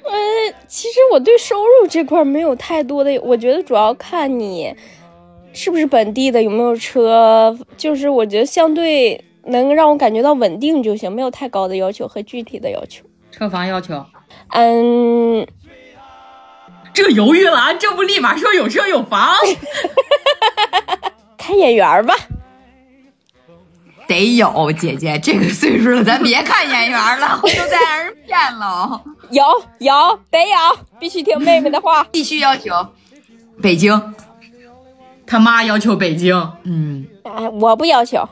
[0.04, 4.72] 嗯， 其实我对收入这块没有太多的，我觉得主要看你。
[5.56, 6.44] 是不是本地的？
[6.44, 7.58] 有没有车？
[7.78, 13.06] 就是我觉得相对能让我感觉到稳定就行，没有太高的要求和具体的要求。
[13.32, 14.06] 车房要求？
[14.50, 15.48] 嗯，
[16.94, 19.34] 这犹豫了，这不立马说有车有房？
[21.38, 22.16] 看眼缘吧，
[24.08, 29.02] 得有姐姐这个岁数了，咱别看眼缘了，回头再让人骗了。
[29.30, 29.44] 有
[29.80, 32.72] 有得有，必须听妹妹的话， 必须要求
[33.62, 34.14] 北京。
[35.28, 38.28] 他妈要求北京，嗯，哎，我不要求，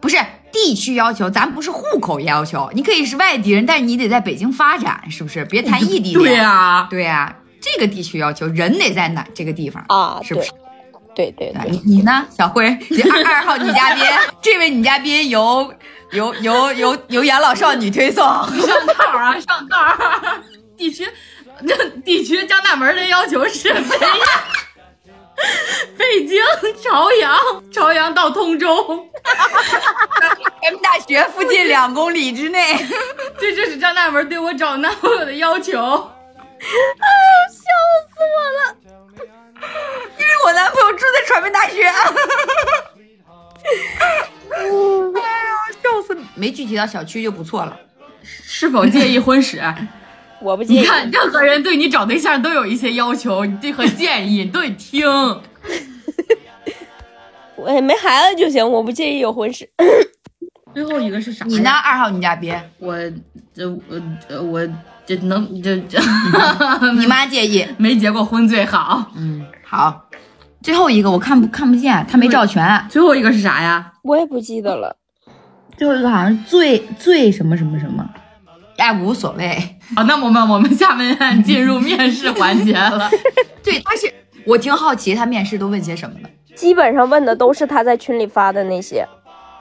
[0.00, 0.16] 不是
[0.52, 5.44] 地区要求，咱不是户口要求，你可以是外地人，但是你得在北京发展，是不是？
[5.44, 6.24] 别谈异地恋。
[6.24, 10.20] 对呀，对呀，这个地区要求人得在哪这个地方啊？
[10.22, 10.50] 是不是？
[11.14, 12.66] 对对对，你你呢，小辉？
[12.66, 14.04] 二二号女嘉宾，
[14.40, 15.72] 这位女嘉宾由
[16.12, 18.46] 由由由由养老少女推送上
[18.86, 19.76] 道啊，上套。
[20.76, 21.06] 地区，
[21.62, 23.74] 那地区张大门的要求是。
[25.96, 26.42] 北京
[26.82, 27.38] 朝阳，
[27.72, 28.66] 朝阳到通州，
[30.62, 32.76] 人民大学附近两公里之内。
[33.38, 35.78] 这就是张大文对我找男朋友的要求。
[35.78, 37.62] 哎呀，笑
[38.08, 38.76] 死我了！
[40.18, 41.84] 因为我男朋友住在传媒大学。
[41.84, 41.92] 哎
[44.62, 45.22] 呀，
[45.82, 46.16] 笑死！
[46.34, 47.76] 没具体到小区就不错了。
[48.22, 49.62] 是否介意婚史？
[50.40, 50.78] 我不介意。
[50.78, 55.06] 你看，任何人对你找对象都有一些要求，你和建议，你都得听。
[57.56, 59.68] 我没孩子就行，我不介意有婚史。
[60.72, 61.44] 最后一个是啥？
[61.44, 61.70] 你呢？
[61.70, 62.54] 二号女嘉宾。
[62.78, 62.96] 我
[63.52, 64.68] 这我我
[65.04, 66.00] 这能这这。
[66.98, 67.66] 你妈介意？
[67.76, 69.12] 没结过婚最好。
[69.16, 70.08] 嗯，好。
[70.62, 72.86] 最后一个我看不看不见，他没照全。
[72.88, 73.92] 最后一个是啥呀？
[74.02, 74.96] 我也不记得了。
[75.76, 78.08] 最后一个好像最最什么什么什么。
[78.80, 79.56] 哎，无所谓。
[79.94, 83.10] 好，那我们我们下面进入面试环节了。
[83.62, 84.12] 对，他是
[84.46, 86.30] 我挺好奇，他面试都问些什么的。
[86.56, 89.06] 基本上问的都是他在群里发的那些。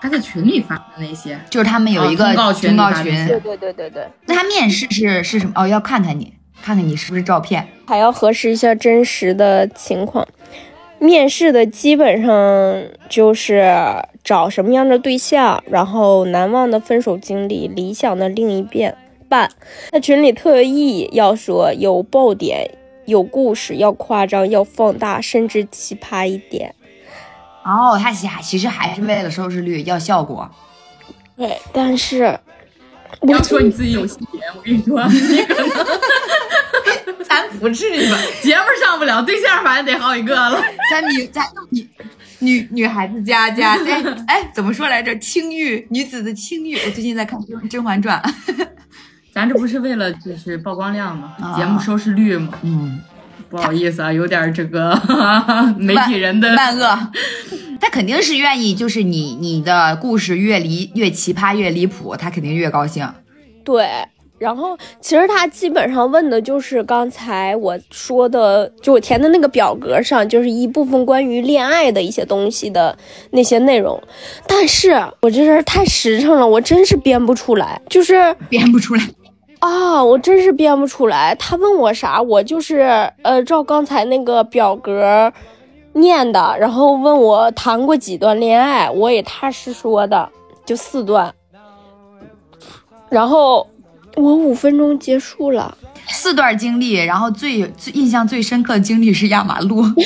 [0.02, 2.74] 他在群里发的那些，就是他们有一个通告群。
[3.28, 4.08] 对对对对对。
[4.28, 5.52] 那他面试是是什么？
[5.56, 10.26] 哦，要看看你，看看你是不是照片，还要核实一下真实的情况。
[11.00, 13.74] 面试的基本上就是
[14.24, 18.96] 找什么样的对象，然后难忘的分手经历，理想的另一遍
[19.30, 19.50] 半。
[19.92, 22.70] 他群里特意要说有爆点，
[23.06, 26.76] 有故事，要夸张，要放大，甚至奇葩一点。
[27.64, 30.50] 哦，他其其实还是为了收视率，要效果。
[31.38, 32.38] 对，但是
[33.22, 38.18] 你要说你自己有心结，我跟你说，你可能咱不至于吧？
[38.42, 40.62] 节目上不了，对象反正得好几个了。
[40.92, 41.88] 咱女咱女
[42.40, 45.18] 女女孩子家家哎哎，怎么说来着？
[45.20, 46.76] 青玉女子的青玉。
[46.78, 47.38] 我最近在看
[47.70, 48.22] 《甄嬛传》，
[49.40, 51.34] 咱这不是为了就是曝光量吗？
[51.42, 52.50] 啊节目收视率吗？
[52.62, 53.00] 嗯，
[53.50, 54.94] 不好意思啊，有点这个
[55.80, 57.00] 媒体人的万恶。
[57.80, 63.10] 他肯定是愿意，就是你你的故事越离越奇葩越离谱，他肯定越高兴。
[63.64, 63.88] 对，
[64.38, 72.98] 然后其实他基本上问的就是刚才我说的，就我填的那个表格上，就是一部分关于恋爱的一些东西的
[73.32, 74.02] 那些内容。
[74.46, 79.02] 但是我这人太实诚了，我真是编不出来，就是编不出来。
[79.60, 81.36] 啊，我真是编不出来。
[81.36, 85.32] 他问我啥，我就是呃照刚才那个表格
[85.94, 90.30] 念的，然后问我谈过几段恋爱，我也踏实说的，
[90.66, 91.34] 就四段。
[93.10, 93.68] 然后
[94.16, 95.78] 我五分钟结束了，
[96.12, 99.82] 四段经历，然后最最印象最深刻的经历是压马路。
[99.94, 100.06] 对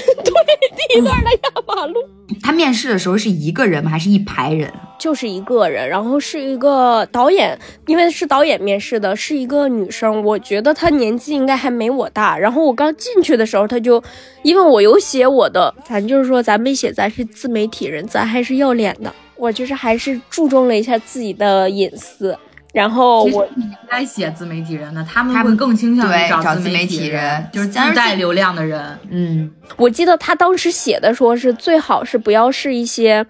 [0.87, 1.99] 第一段的压马路。
[2.41, 3.89] 他面试的时候是一个人吗？
[3.89, 4.71] 还是一排人？
[4.99, 12.37] 就是一个人，然后是一个导演，因为是导演面试的，是一个女生，我觉得她年纪应该还没我大。
[12.37, 14.01] 然后我刚进去的时候，她就，
[14.43, 22.37] 因为我有写我的，咱就是说咱没写咱是自媒体人，咱还是要脸的，我就是还是注重了一下自己的隐私。
[22.73, 28.97] 然后我你应该写自媒体人的，他们他会更倾向于找自媒体体人就是自带流量的人。
[29.11, 33.25] 嗯，我记得他当时写的说是最好是不要是一些，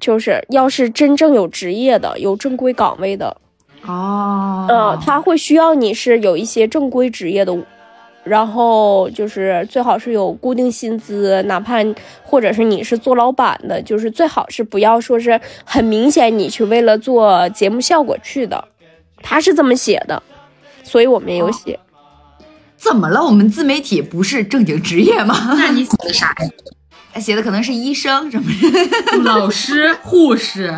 [0.00, 3.36] 就是要是真正有职业的、有正规岗位的，
[3.84, 7.54] 哦呃，他会需要你是有一些正规职业的，
[8.24, 11.78] 然后就是最好是有固定薪资，哪怕
[12.22, 18.64] 或者是你是做老板的，就是最好是不要说是很明显你去为了做节目效果去的，
[19.22, 20.22] 他是这么写的，
[20.82, 21.78] 所以我没有写。
[22.76, 23.24] 怎么了？
[23.24, 25.36] 我们自媒体不是正经职业吗？
[25.56, 26.50] 那你写的啥呀？
[27.14, 28.50] 他写的可能是医生什么。
[29.22, 30.72] 老师、护士，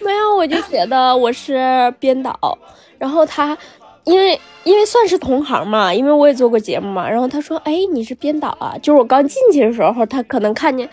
[0.00, 2.56] 没有，我就写的我是编导，
[2.96, 3.56] 然后他，
[4.04, 8.74] 因为因为算是同行嘛，因为我也做过节目嘛，然后他说，哎，你是编导啊？
[8.82, 10.88] 就是我刚进去的时候，他可能看见，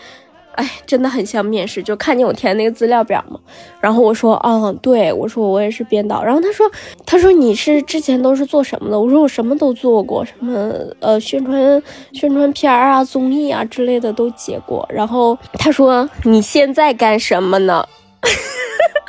[0.52, 3.38] 哎，真的很像面试，就看见我填那个资料表嘛，
[3.80, 6.70] 然后我说，嗯，对，我说我也是编导，然后他说，
[7.06, 9.00] 他说你是之前都是做什么的？
[9.00, 17.86] 我说我什么都做过，什么呃宣传宣传片儿啊、综艺啊之类的都接过，然后他说你现在干什么呢？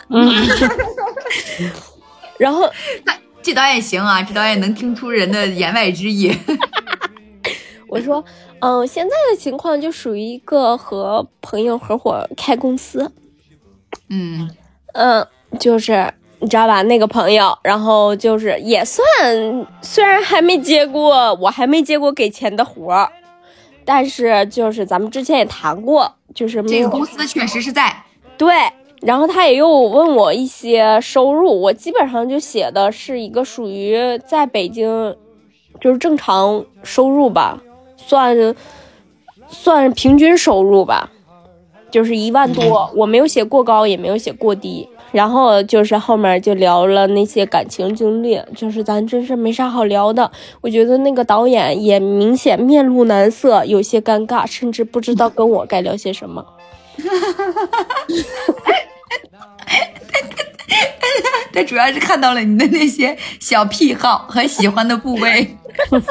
[2.37, 2.67] 然后
[3.41, 6.31] 这导演行啊，这导演能听出人的言外之意。
[7.87, 8.23] 我说，
[8.59, 13.11] 嗯，现在的情况就属于一个和朋友合伙开公司，
[14.09, 14.49] 嗯，
[14.93, 15.27] 嗯，
[15.59, 19.05] 就是你知道吧，那个朋友，然后就是也算，
[19.81, 23.11] 虽然还没接过，我还没接过给钱的活儿，
[23.83, 28.03] 但是就是咱们之前也谈过，就是这个公司确实是在。
[28.37, 28.55] 对，
[29.01, 35.15] 然后他也又问我一些收入，我基本上就写的是一个属于在北京，
[35.79, 37.61] 就是正常收入吧，
[37.97, 38.55] 算
[39.47, 41.09] 算平均收入吧，
[41.89, 44.87] 就是一万多，我没有写过高，也没有写过低。
[45.11, 50.31] 然后就是后面就聊了那些感情经历，就是咱真是没啥好聊的。
[50.61, 56.45] 我觉得那个导演也明显面露难色，有些尴尬，甚至不知道跟我该聊些什么。
[61.53, 65.55] 他主要是看到了你的那些小癖好和喜欢的部位。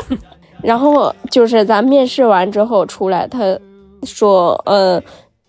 [0.62, 3.58] 然后就是咱面试完之后出来，他
[4.04, 5.02] 说，呃，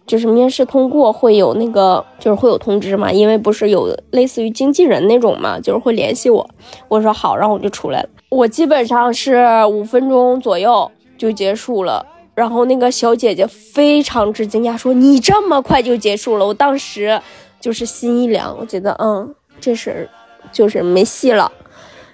[0.07, 6.49] 就是面试通过会有那个，就是会有通知嘛，因为不是有类似于经纪人那种嘛，就是会联系我。
[6.87, 8.09] 我说好，然后我就出来了。
[8.29, 12.05] 我基本上是五分钟左右就结束了。
[12.33, 17.21] 然后那个小姐姐非常之惊讶，说：“你这么快就结束了？”我当时
[17.61, 20.09] 就是心一凉，我觉得，嗯，这事儿
[20.51, 21.49] 就是没戏了。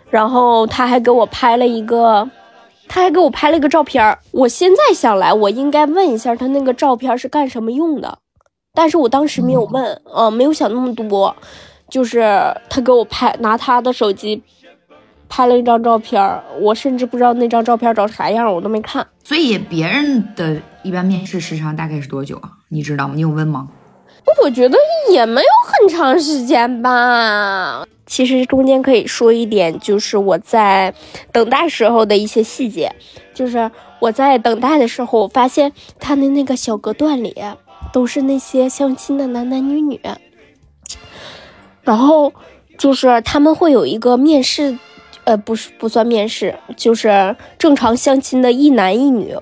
[0.09, 2.29] 然后他还给我拍了一个，
[2.87, 4.19] 他还给我拍了一个照片儿。
[4.31, 8.19] 我现在想来，我应该问一下他那个照片是干什么用的，
[8.73, 11.35] 但是我当时没有问，嗯、没有想那么多。
[11.89, 12.21] 就是
[12.69, 14.43] 他给我拍，拿他的手机
[15.29, 19.07] 拍了一张照片儿，我甚至不知道那张照片长啥样，我都没看。
[19.23, 22.51] 所以别人的一般面试时长大概是多久啊？
[22.67, 23.13] 你知道吗？
[23.15, 23.69] 你有问吗？
[24.43, 24.77] 我觉得
[25.11, 27.85] 也没有很长时间吧。
[28.05, 30.93] 其实中间可以说一点，就是我在
[31.31, 32.93] 等待时候的一些细节。
[33.33, 33.69] 就是
[33.99, 37.35] 我在等待的时候，我发现他的那个小隔断里
[37.91, 39.99] 都是那些相亲的男男女女，
[41.83, 42.33] 然后
[42.77, 44.77] 就是他们会有一个面试，
[45.25, 49.35] 呃，不是不算面试，就是正常相亲的一男一女。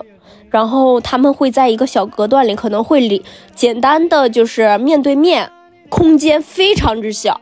[0.56, 3.22] 然后他们会在一个小隔断里，可能会里
[3.54, 5.52] 简单的就是面对面，
[5.90, 7.38] 空间非常之小，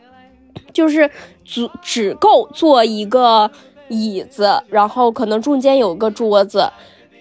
[0.73, 1.09] 就是
[1.45, 3.49] 只只够坐一个
[3.87, 6.69] 椅子，然后可能中间有个桌子，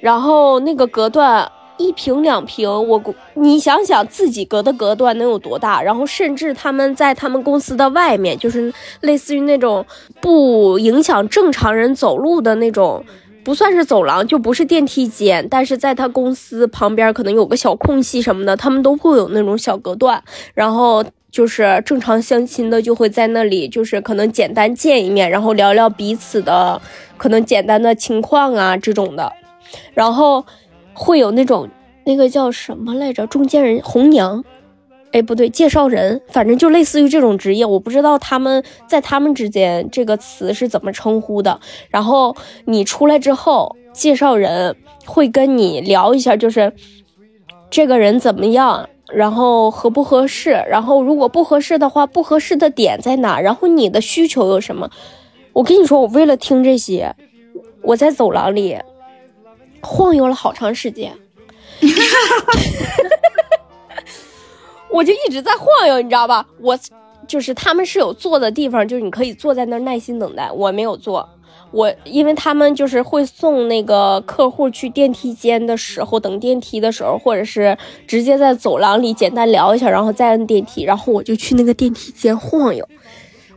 [0.01, 3.01] 然后那个隔断一平两平，我
[3.35, 5.81] 你想想自己隔的隔断能有多大？
[5.81, 9.87] 然后甚至他们在他们公司的外面，就是类似于那种
[10.21, 13.05] 不影响正常人走路的那种。
[13.45, 20.23] 不算是走廊，就不是电梯间，但是在他公司旁边可能有个小空隙什么的，他们都会有那种小隔断，
[20.55, 26.81] 然后就是正常相亲的就会在那里，就是可能简单见一面，然后聊聊彼此的
[27.19, 29.31] 可能简单的情况啊这种的，
[29.93, 30.45] 然后
[30.95, 31.69] 会有那种
[32.07, 34.43] 那个叫什么来着，中间人红娘。
[35.15, 41.61] 哎，不对，介绍人，反正就类似于这种职业，我不知道他们在他们之间这个词是怎么称呼的。
[41.89, 44.75] 然后你出来之后，介绍人
[45.07, 46.73] 会跟你聊一下，就是
[47.71, 54.91] 这个人怎么样，然后合不合适，然后如果不合适的话，不合适的点在哪，然后你的需求有什么。
[55.53, 57.15] 我跟你说，我为了听这些，
[57.83, 58.77] 我在走廊里
[59.81, 61.13] 晃悠了好长时间。
[64.95, 66.47] 我就一直在晃悠，你知道吧？
[66.61, 66.79] 我
[67.27, 70.49] 就是他们是有坐的地方，就是你可以坐在那儿耐心等待。
[70.53, 71.29] 我没有坐，
[71.73, 77.77] 我因为他们就是会送那个客户去电梯间的时候，等电梯的时候，或者是
[78.07, 80.85] 直接在走廊里简单聊一下，然后再摁电梯。
[80.85, 82.89] 然后我就去那个电梯间晃悠，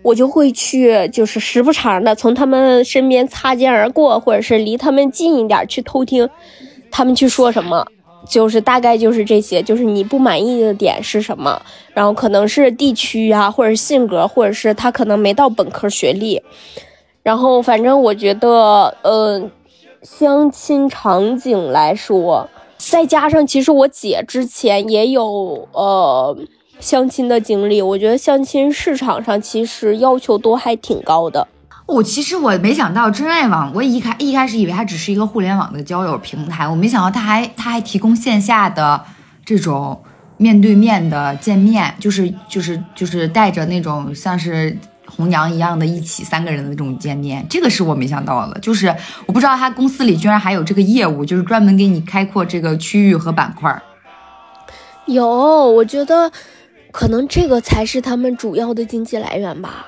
[0.01, 6.27] 我就会去，就是时不常的从他们身边擦肩而过，或者是离他们近一点去偷听
[6.89, 7.85] 他们去说什么。
[8.29, 11.61] 就是大概就是这些，就是你不满意的点是什么，
[11.93, 16.41] 然后可能是地区啊，或者性格，或者是他可能没到本科学历，
[17.23, 19.49] 然后反正我觉得，呃，
[20.01, 26.37] 相亲场景来说，再加上其实我姐之前也有呃
[26.79, 31.47] 相亲的经历，我觉得相亲市场上其实要求都还挺高的。
[31.87, 39.01] 我其实我没想到真爱网，我一开一开始以为它只是一个互联网的交友平台，我没想到它还它还提供线下的
[39.45, 40.03] 这种
[40.35, 48.93] 面对面的见面，就是就是就是带着那种像是红娘一样的一起三个人的那种见面，这个是我没想到的，就是
[49.25, 53.81] 我不知道他公司里居然还有这个业务，就是专门给你开阔这个区域和板块。
[55.05, 56.29] 有，我觉得
[56.91, 59.87] 可能这个才是他们主要的经济来源吧。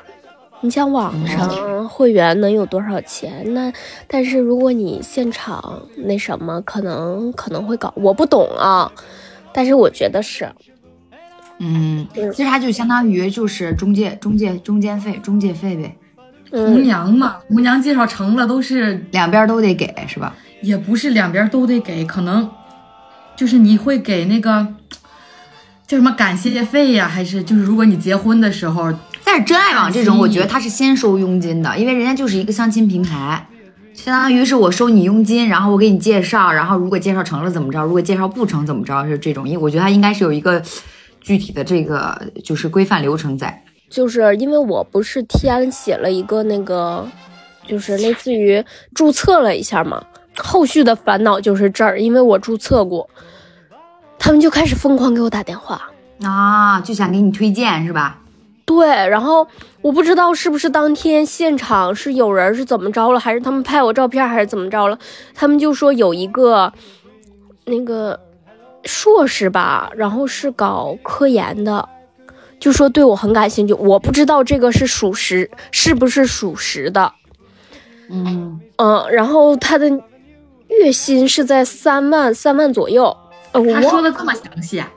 [0.61, 3.53] 你像网上会员能有多少钱？
[3.53, 3.71] 那
[4.07, 8.91] 但是如果你现场那什么，可能可能会搞，我不懂啊。
[9.53, 10.51] 但是我觉得是，
[11.59, 15.95] 嗯，其实它就相当于就是中介中介中间费中介费呗。
[16.51, 20.35] 红娘嘛，红娘介绍成了都是两边都得给是吧？
[20.61, 22.49] 也不是两边都得给，可能
[23.37, 24.67] 就是你会给那个
[25.87, 28.93] 叫什么感谢费呀，还是就是如果你结婚的时候。
[29.31, 33.47] 但是真爱网这种，我觉得他是先收佣金的，因为人家就是一个相亲平台，
[33.93, 39.47] 相当于是我收你佣金，然后我给你介绍，然后如果介绍成了怎么着，如果介绍不成怎么着，是这种。
[39.47, 40.59] 因为我觉得他应该是有一个
[41.21, 43.63] 具体的这个就是规范流程在。
[43.87, 47.07] 就是因为我不是填写了一个那个，
[47.67, 48.65] 就是类似于
[48.95, 50.03] 注册了一下嘛，
[50.39, 53.07] 后续的烦恼就是这儿，因为我注册过，
[54.17, 55.79] 他们就开始疯狂给我打电话
[56.23, 58.21] 啊，就想给你推荐是吧？
[58.69, 59.47] 对，然后
[59.81, 64.99] 我不知道是不是当天现场是有人是怎么着了，还是他们拍我照片，还是怎么着了？
[65.33, 66.71] 他们就说有一个
[67.65, 68.19] 那个
[68.83, 71.89] 硕士吧，然后是搞科研的，
[72.59, 73.73] 就说对我很感兴趣。
[73.73, 77.11] 我不知道这个是属实，是不是属实的？
[78.11, 79.89] 嗯嗯，然后他的
[80.67, 83.17] 月薪是在三万三万左右。
[83.51, 84.87] 他说的这么详细啊？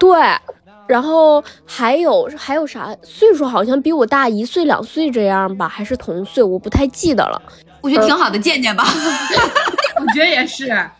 [0.00, 0.10] 对。
[0.90, 3.44] 然后还有还有啥岁数？
[3.44, 6.42] 好像比我大一岁两岁这样吧，还是同岁？
[6.42, 7.40] 我不太记得了。
[7.80, 8.84] 我觉得挺好的，见见吧。
[10.00, 10.66] 我觉得也是。
[10.66, 10.90] 操！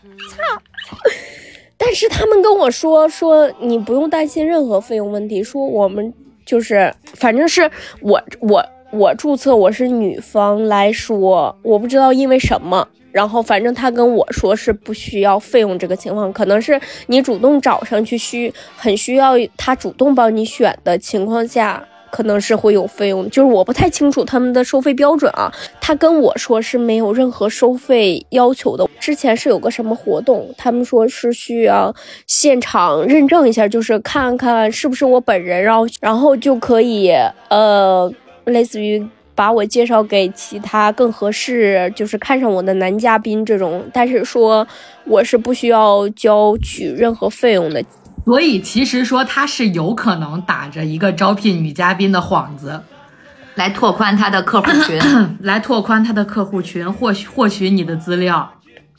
[1.77, 6.13] 但是他们跟我说说你不用担心任何费用问题，说我们
[6.45, 7.69] 就是反正是
[8.01, 21.83] 我我我注册我是女方来说，我不知道因为什么，然后反正他跟我说是不需要费用这个情况，可能是你主动找上去需很需要他主动帮你选的情况下。
[22.11, 25.49] 可能是会有费用，就是我不太清楚他们的收费标准啊。
[25.79, 28.85] 他跟我说是没有任何收费要求的。
[28.99, 31.95] 之前是有个什么活动，他们说是需要
[32.27, 37.13] 现场认证一下，就是看看是不是我本人，然后然后就可以
[37.47, 38.11] 呃，
[38.43, 39.01] 类似于
[39.33, 43.83] 把我介绍给其他更合适，就是看上我的男嘉宾这种。
[43.93, 44.67] 但是说
[45.05, 47.83] 我是不需要交取任何费用的。
[48.23, 52.79] 所以其实说他是有可能打着一个招聘女嘉宾的幌子，
[53.55, 54.99] 来拓宽他的客户群，
[55.41, 58.47] 来拓宽他的客户群，获取获取你的资料。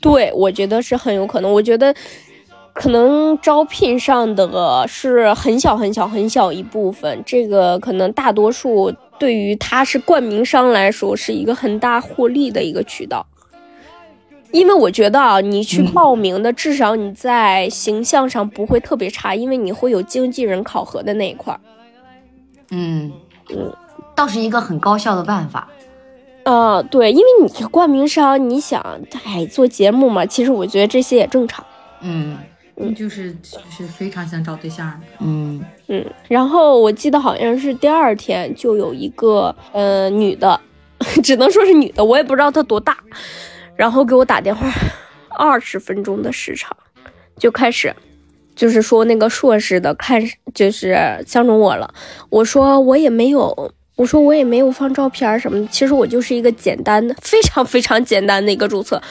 [0.00, 1.52] 对，我觉得是很有可能。
[1.52, 1.94] 我觉得
[2.72, 8.92] 可能招聘上的是很小很小很小一部分，这个可能大多数
[9.22, 13.24] 对于他是冠名商来说是一个很大获利的一个渠道。
[14.50, 21.60] 因为我觉得啊，你去报名的，至少你在形象上不会特别差，因为你会有经纪人考核的那一块儿。
[22.72, 23.12] 嗯
[23.50, 23.72] 嗯，
[24.16, 25.68] 倒是一个很高效的办法。
[26.42, 28.84] 呃，对，因为你是冠名商，你想，
[29.24, 31.64] 哎，做节目嘛，其实我觉得这些也正常。
[32.00, 32.36] 嗯
[32.74, 35.00] 嗯，就是就是非常想找对象。
[35.20, 35.64] 嗯
[35.94, 40.58] 嗯，然后我记得好像是第二天就有一个呃女的，
[41.22, 42.96] 只能说是女的，我也不知道她多大。
[43.76, 44.72] 然后给我打电话，
[45.28, 46.74] 二十分钟的时长，
[47.36, 47.94] 就开始，
[48.56, 50.22] 就是说那个硕士的看
[50.54, 51.92] 就是相中我了。
[52.30, 55.66] 我说我也没有，我说我也没有放照片什么的。
[55.66, 59.02] 其实我就是一个简单的，非常非常简单的一个注册，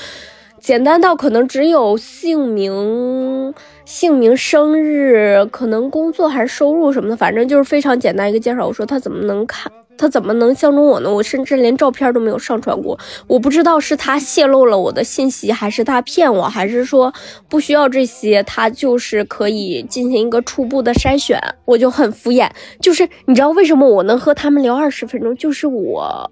[0.61, 3.51] 简单到可能只有姓名、
[3.83, 8.67] 姓名、生日，可能工作还是收入什么的，反正就是非常简单一个介绍。
[8.67, 9.71] 我说他怎么能看？
[9.97, 11.11] 他怎么能相中我呢？
[11.11, 17.11] 我甚至连照片都没有上传过，我不知道是他泄露了我的信息，还是他骗我，还是说
[17.49, 21.39] 不需要这些，他就是可以进行一个初步的筛选。
[21.65, 22.47] 我就很敷衍，
[22.79, 25.35] 就是你知道为什么我能和他们聊二十分钟？
[25.35, 26.31] 就是我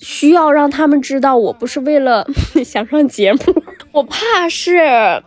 [0.00, 2.26] 需要让他们知道，我不是为了
[2.64, 3.38] 想上节目，
[3.92, 5.22] 我怕是。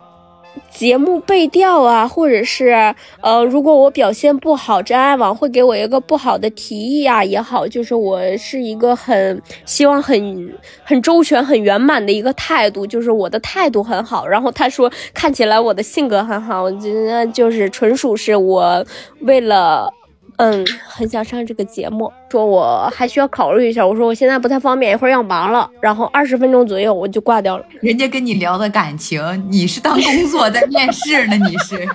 [0.70, 10.52] 节目被调啊，或者是呃，如果我表现不好，真爱网会给我一个不好的提议啊，也好，就是我是一个很希望很
[10.84, 14.26] 很周全、很圆满的一个态度，就是我的态度很好。
[14.26, 18.84] 然后他说看起来我的性格很好，我觉得就是纯属是我
[19.20, 19.92] 为了。
[20.36, 23.86] 嗯，很想上这个节目，说我还需要考虑一下。
[23.86, 25.70] 我说我现在不太方便，一会儿要忙了。
[25.80, 27.64] 然后二十分钟左右我就挂掉了。
[27.80, 29.20] 人家跟你聊的感情，
[29.50, 31.36] 你是当工作在面试呢？
[31.36, 31.76] 你是？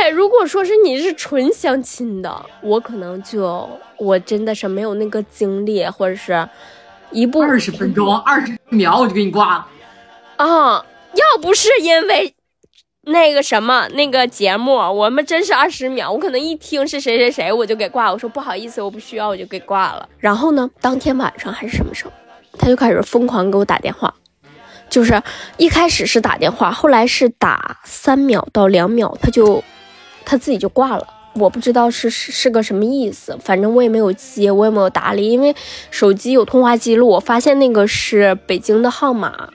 [0.00, 6.48] 对，如果说是你是纯相亲的，我可能就我真的是没有那个精力，或者是
[7.10, 9.66] 一步二十分钟二十秒我就给你挂了。
[10.36, 12.34] 啊，要不是因为。
[13.08, 18.12] 那个什么，那个节目，我们真是二十秒，我可能一听是谁谁谁，我就给挂。
[18.12, 20.08] 我说不好意思，我不需要，我就给挂了。
[20.18, 22.12] 然后呢，当天晚上还是什么时候，
[22.58, 24.12] 他就开始疯狂给我打电话，
[24.90, 25.22] 就是
[25.56, 29.62] 一开始是打电话，后来是打三秒到两秒，他就
[30.24, 31.06] 他自己就挂了。
[31.34, 35.54] 我不知道是是是个什么意思，反正我也没有接，我也没有打理，因为
[35.90, 39.48] 手机有通话记录，我发现那个是北京的号码，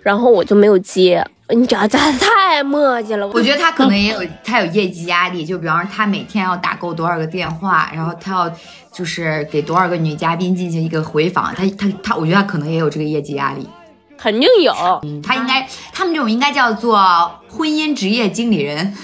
[0.00, 1.26] 然后我就没有接。
[1.50, 8.52] 你这他太磨叽了，我觉得他可能也有他有业绩压力，就比方说他每天要打够多少个电话，然后他要
[8.90, 13.68] 就是给多少个女嘉宾进行一个回访，他他他，我觉得他可能也有这个业绩压力，
[14.16, 14.72] 肯定有，
[15.02, 18.94] 嗯，他应该他们这种应该叫做婚姻职业经理人，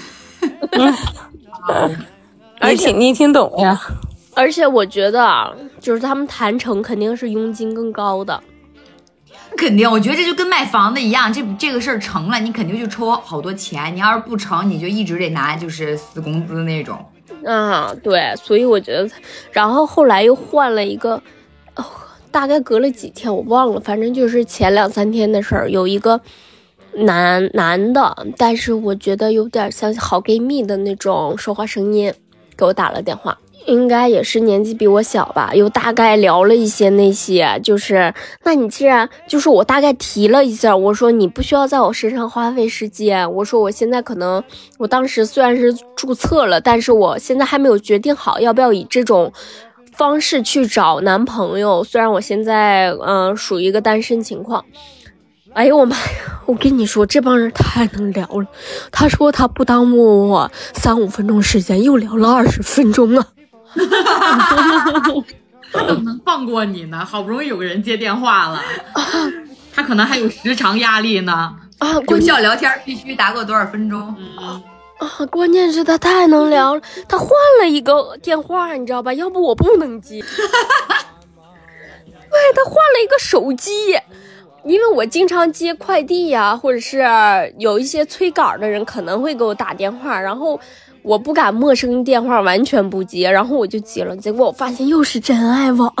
[2.59, 3.79] 而且你听懂呀，
[4.33, 8.41] 而且我觉得啊，就是他们谈成肯定是佣金更高的。
[9.61, 13.95] 肯定，我觉得这就跟卖房子一样，这这个事儿成了，你肯定就抽好多钱。
[13.95, 16.97] 你要是不成，你就一直得拿就是死工资那种。
[17.45, 19.07] 啊，对，所以我觉得，
[19.51, 21.21] 然后后来又换了一个，
[22.31, 26.19] 大概隔了几天我忘了，反正就是前两三天的事儿，有一个
[26.93, 32.11] 男男的，但是我觉得有点像好闺蜜的那种说话声音，
[32.57, 33.37] 给我打了电话。
[33.65, 44.43] 应该也是年纪比我小吧，又大概聊了一些那些，就是，那你既然就是我大概提了一下，我说你不需要在我身上花费时间，我说我现在可能，
[44.77, 49.31] 我当时虽然是注册了，但是我现在还没有决定好要不要以这种
[49.93, 54.65] 方式去找男朋友，虽然我现在嗯属于一个单身情况。
[55.53, 56.41] 哎呦我妈呀！
[56.45, 58.47] 我跟你说，这帮人太能聊了。
[58.89, 63.27] 他说他不耽误我三五分钟时间，又聊了二十分钟啊。
[65.73, 67.05] 怎么能放过你呢？
[67.05, 68.61] 好不容易有个人接电话了，
[69.73, 71.55] 他可能还有时长压力呢。
[71.79, 74.13] 啊，有效聊天必须达过多少分钟？
[74.39, 74.61] 嗯，
[74.99, 79.13] 啊，关键是他太能聊了，他换了一个电话，你知道吧？
[79.13, 80.21] 要不我不能接。
[82.31, 83.71] 对他换了一个手机，
[84.63, 87.03] 因为我经常接快递呀、或者是
[87.57, 90.59] 有一些催稿的人可能会给我打电话，然后
[91.03, 95.93] 我不敢陌生电话完全不接，然后我就接了，结果我发现又是真爱网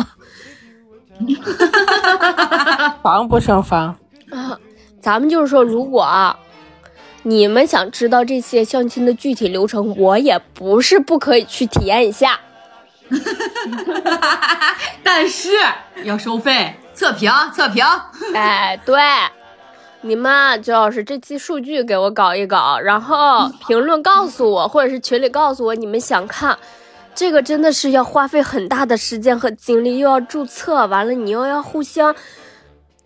[3.01, 3.95] 防不胜防。
[4.31, 4.57] 啊。
[4.99, 6.37] 咱们就是说，如果啊，
[7.23, 12.39] 你们想知道这些相亲的具体流程，我也不是不可以去体验一下。
[15.03, 15.49] 但是
[16.03, 16.75] 要收费。
[16.93, 17.83] 测评测评，
[18.35, 18.95] 哎，对，
[20.03, 26.57] 你们啊就要是这期数据给我搞一搞，然后 评论告诉我，或者是群里告诉我你们想看。
[27.13, 32.15] 这个真的是要花费很大的时间和精力，又要注册，完了你又要互相，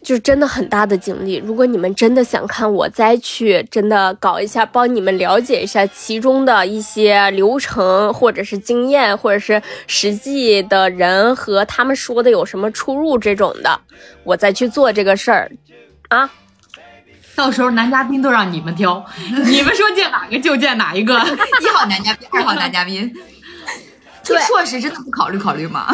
[0.04, 1.42] 就是真的很大的精力。
[1.44, 13.82] 如果你们真的想看，我再去真的搞一下，帮你们了解一下其中的一些流程，或者是经验，或者是实际的人和他们说的有什么出入这种的，
[14.24, 15.52] 我再去做这个事儿
[16.10, 16.32] 啊。
[17.36, 19.06] 到时候男嘉宾都让你们挑，
[19.46, 21.14] 你们说见哪个就见哪一个。
[21.62, 23.14] 一号男嘉宾，二号男嘉宾。
[24.24, 25.94] 这对硕士真的不考虑考虑吗？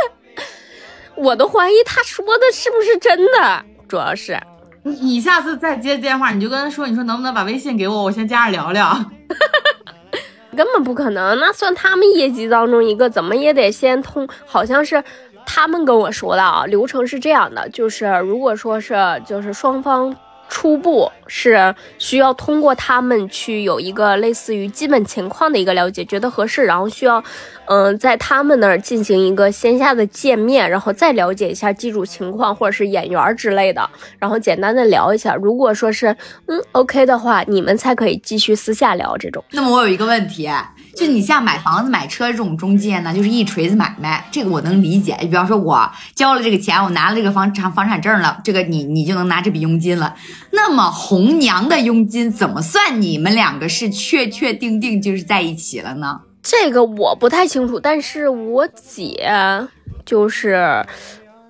[1.14, 4.40] 我都怀疑他说的是不是真的，主要是
[4.82, 8.98] 你你下次再接电话，你就跟他说，你说能不能把微信给我，我先加上聊聊。
[10.56, 11.38] 根本不可能。
[11.38, 15.04] 那算他们业绩当中一个，怎么也得先通，好像是
[15.44, 20.16] 他们跟我说的啊，流程是这样的，就是如果说是就是双方。
[20.50, 27.22] 初步是需要通过他们去有一个类似于基本情况的一个了解，觉得合适，然后需要，
[27.66, 33.88] 嗯、在他们那儿进行一个线下的见面，然后再了解一下机主情况或者是演员之类的，
[34.18, 35.36] 然后简单的聊一下。
[35.36, 36.08] 如果说是
[36.46, 39.42] 嗯 OK 的话，你们才可以继续私下聊这种。
[39.52, 40.50] 那么我有一个问题，
[40.94, 45.16] 就你像买房子、买车这种中介呢，就是一锤子买卖，这个我能理解。
[45.20, 50.14] 比方说，我交了这个钱，我拿了这个房产房产证了，这个你你就能拿这笔佣金了。
[50.52, 53.00] 那么红娘的佣金怎么算？
[53.00, 56.20] 你们两个是确确定定就是在一起了呢？
[56.42, 59.30] 这个我不太清楚，但是我姐
[60.04, 60.84] 就是，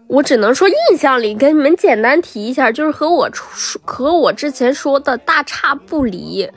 [0.08, 3.30] 我只能说印象里跟你们简单提一下，就是和我
[3.84, 6.48] 和我之前说的大差不离，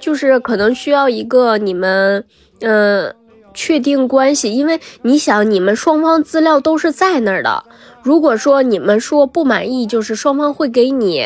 [0.00, 2.24] 就是可能需要一个你们
[2.60, 3.12] 呃
[3.54, 7.62] 确定关系，因为你想你们双方资料都是在那儿的，
[8.02, 11.24] 如果说你们说不满意，就是双方会给你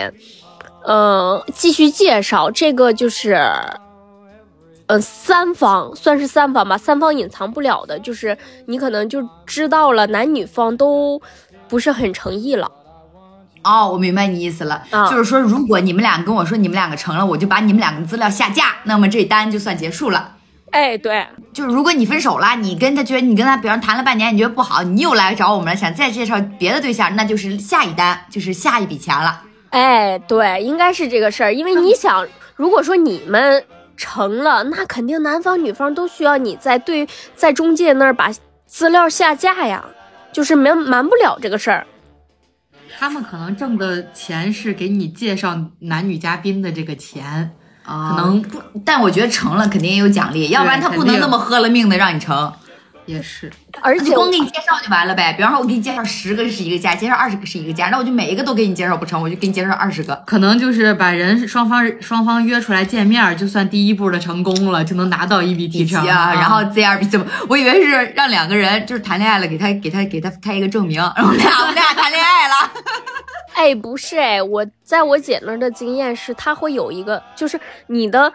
[0.84, 3.38] 呃继续介绍，这个就是。
[4.86, 11.18] 呃，三方算是三方吧，三方隐藏不了的，就是你可能就知道了，男女方都
[11.68, 12.70] 不是很诚意了。
[13.64, 20.32] 哦，我明白你意思了，啊就是说，如果你们俩跟我说你们两个成了，我就把你们两个资料下架，那么这单就算结束了。
[20.70, 29.40] 哎，对，就是如果你分手了，你跟他觉得你跟他，比方谈了半年，你觉得不好，你又来找我们了，想再介绍别的对象，那就是下一单，就是下一笔钱了。
[29.70, 33.64] 哎，对，应该是这个事儿，因为你想，如果说你们
[33.96, 38.30] 成了，那肯定男方女方都需要你在对在中介那儿把
[38.66, 39.84] 资料下架呀，
[40.32, 41.86] 就是瞒瞒不了这个事儿。
[42.98, 47.50] 他们可能挣的钱是给你介绍男女嘉宾的这个钱，
[47.84, 52.52] 啊可能不，但我觉得成了肯定也有奖励，要不然他不能那么喝了命的让你成。
[53.06, 53.50] 也是。
[53.82, 55.32] 而且就光给你介绍就完了呗。
[55.36, 60.14] 比方说，我给你介绍十个是一个价，介绍二十个是一个价，那我就每一个都给你介绍不成，我就给你介绍二十个。
[60.26, 67.26] 可能就是把人双方双方约出来见面，就算第一步的成功了，就能拿到一笔提成啊，然后 ZRB 怎么？
[67.48, 72.72] 我以为是让两个人就是谈恋爱了，给他给他给他开一个证明，然后我们俩我们俩谈恋爱了。
[73.54, 78.32] 哎，不是哎，我在我姐那儿的经验是，她会有一个，就是你的，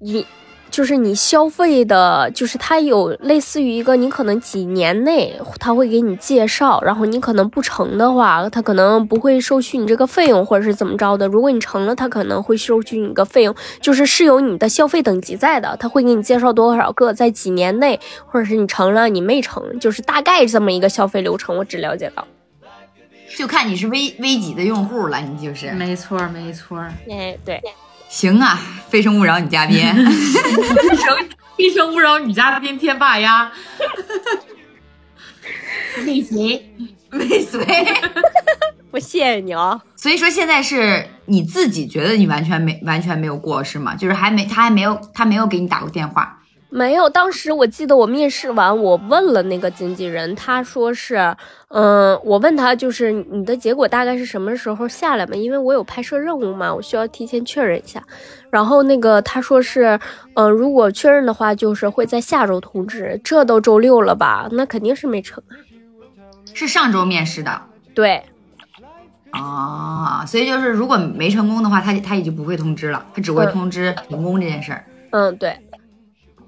[0.00, 0.26] 你
[0.70, 11.26] 就是你消费的，就是它有类似于一个，你可能几年内他会给你介绍，然后你可能不成的话，他可能不会收取你这个费用，或者是怎么着的。
[11.26, 22.26] 如果你成了，他可能会收取你个费用，就是是有你的消费等级在的，他会给你介绍多少个，在几年内，或者是你成了你没成，就是大概这么一个消费流程，我只了解到。
[23.36, 27.60] 就看你是危危几的用户了，你就是没错没错儿，哎，对。
[28.08, 29.76] 行啊，非诚勿扰女嘉宾。
[29.76, 33.52] 一生一生勿扰女嘉宾天霸呀，
[36.06, 36.74] 尾随？
[37.12, 37.64] 尾随。
[38.90, 43.94] 我谢谢你啊、所以说现在是你自己觉得你完全没完全没有过是吗？
[43.94, 46.37] 就是还没他还没有他没有给你打过电话。
[46.70, 51.34] 没有，当时我记得我面试完，我问了那个经纪人，他说是，
[51.68, 55.34] 嗯、我问他就是你的结果大概是什么时候下来嘛？
[55.34, 58.02] 因为我有拍摄任务嘛，我需要提前确认一下。
[58.50, 59.98] 然后那个他说是，
[60.34, 63.18] 嗯、如果确认的话，就是会在下周通知。
[63.24, 64.46] 这都周六了吧？
[64.52, 65.56] 那肯定是没成啊。
[66.52, 67.62] 是上周面试的
[67.94, 68.22] 对，
[69.30, 74.84] 啊，所以就是如果没成功的话，他他也就不会通知了，他只会嗯通知成功这件事儿。
[75.10, 75.56] 嗯，对，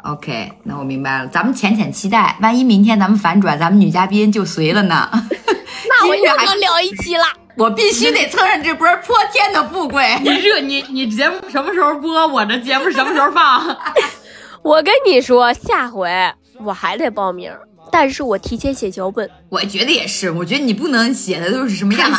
[0.05, 5.09] OK，那我明白了，咱们浅浅期待，万一明天咱们反转，咱们女嘉宾就随了呢。
[5.89, 7.25] 那我又能聊一期了。
[7.57, 10.17] 我必须得蹭上这波泼天的富贵。
[10.23, 12.27] 你热你你节目什么时候播？
[12.27, 13.77] 我这节目什么时候放？
[14.63, 16.11] 我跟你说，下回
[16.65, 17.53] 我还得报名，
[17.93, 19.29] 但是我提前写脚本。
[19.51, 22.19] 我觉得也是，我觉得你不能写的都是什么亚马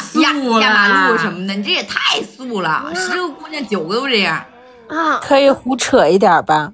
[0.60, 4.46] 亚马路什么的，你这也太素了，十个姑娘九个都这样。
[4.90, 6.74] 啊，可以胡扯一点吧？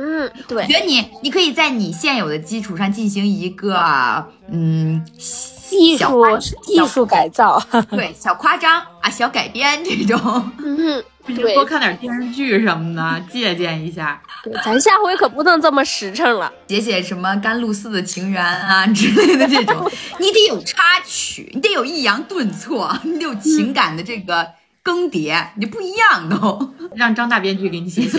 [0.00, 6.38] 嗯，对我，觉得你你可以在你现有的基础上进行一个嗯小艺术夸
[6.68, 10.52] 艺术改造，对小夸张啊小改编这种。
[10.64, 14.22] 嗯，对多看点电视剧什么的，借鉴一下。
[14.44, 16.50] 对，咱下回可不能这么实诚了。
[16.68, 19.90] 写写什么甘露寺的情缘啊 之类的这种，
[20.20, 24.46] 你得有插曲，你得有抑扬顿挫，你得有情感的这个
[24.82, 26.72] 更迭，你不一样都。
[26.94, 28.18] 让张大编剧给你写写。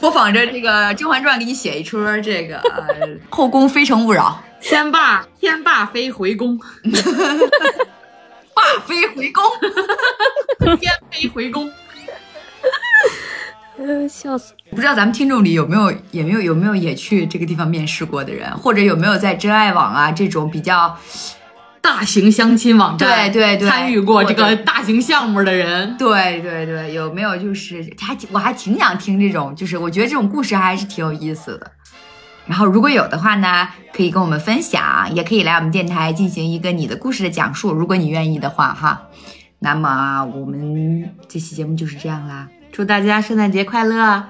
[0.00, 6.58] 模仿着这个《甄嬛传》给你写一出这个、呃、 后宫非诚勿扰，天霸天霸妃回宫，
[8.54, 9.42] 霸妃回宫。
[10.78, 11.70] 天妃回宫。
[13.78, 14.54] 嗯，笑死。
[14.70, 20.98] 不知道咱们听众里有没有有没有有没有也去这个地方面试过的人，或者有没有在真爱网啊这种比较
[21.86, 31.70] 大型相亲网站，对对对参与过这个大型项目的人，对对对，有没有就是还我还挺想听这种，就是我觉得这种故事还是挺有意思的。
[32.44, 39.02] 然后如果有的话呢，可以跟我们分享，也可以来我们电台进行一个你的故事的讲述，如果你愿意的话哈。
[39.60, 44.24] 那么我们这期节目就是这样啦，祝大家圣诞节快乐！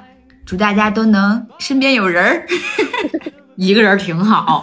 [0.45, 2.47] 祝大家都能身边有人儿，
[3.57, 4.63] 一个人挺好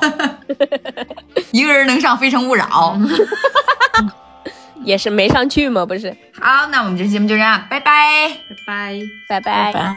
[1.52, 2.98] 一个人能上非诚勿扰。
[4.84, 5.86] 也是没上去吗？
[5.86, 6.16] 不是？
[6.40, 8.30] 好那我们这期节目就这样拜拜。
[8.30, 9.00] 拜拜。
[9.30, 9.72] 拜拜。
[9.74, 9.96] 拜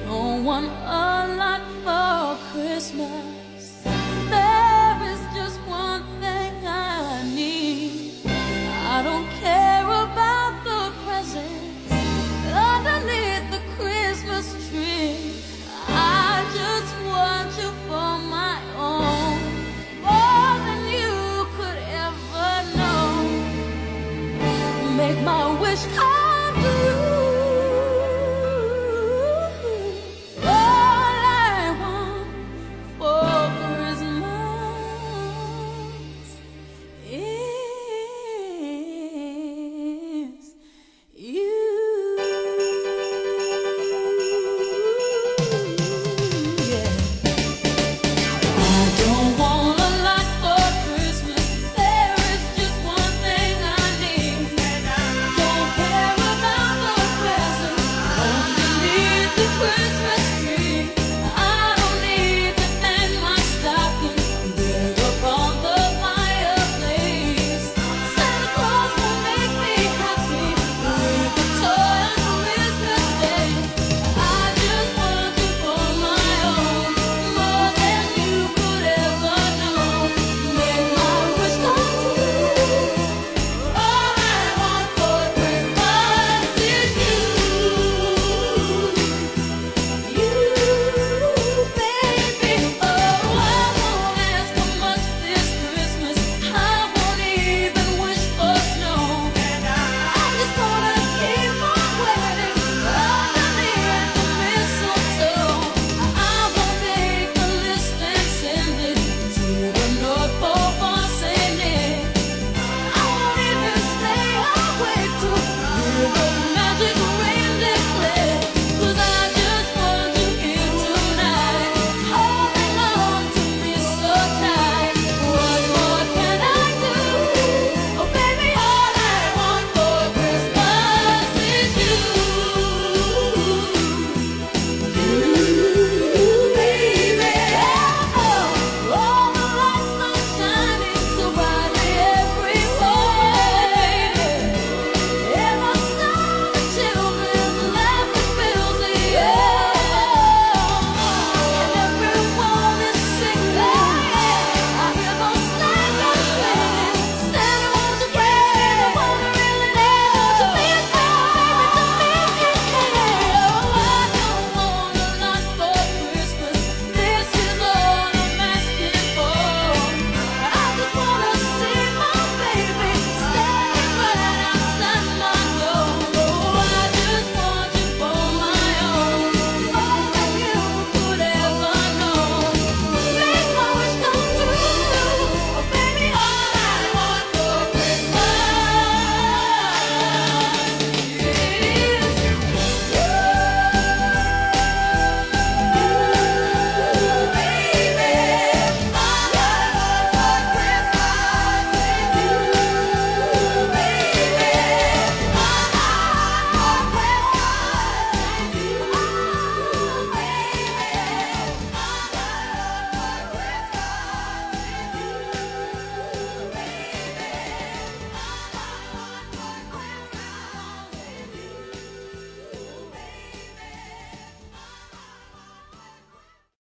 [0.09, 3.38] don't want a lot for christmas.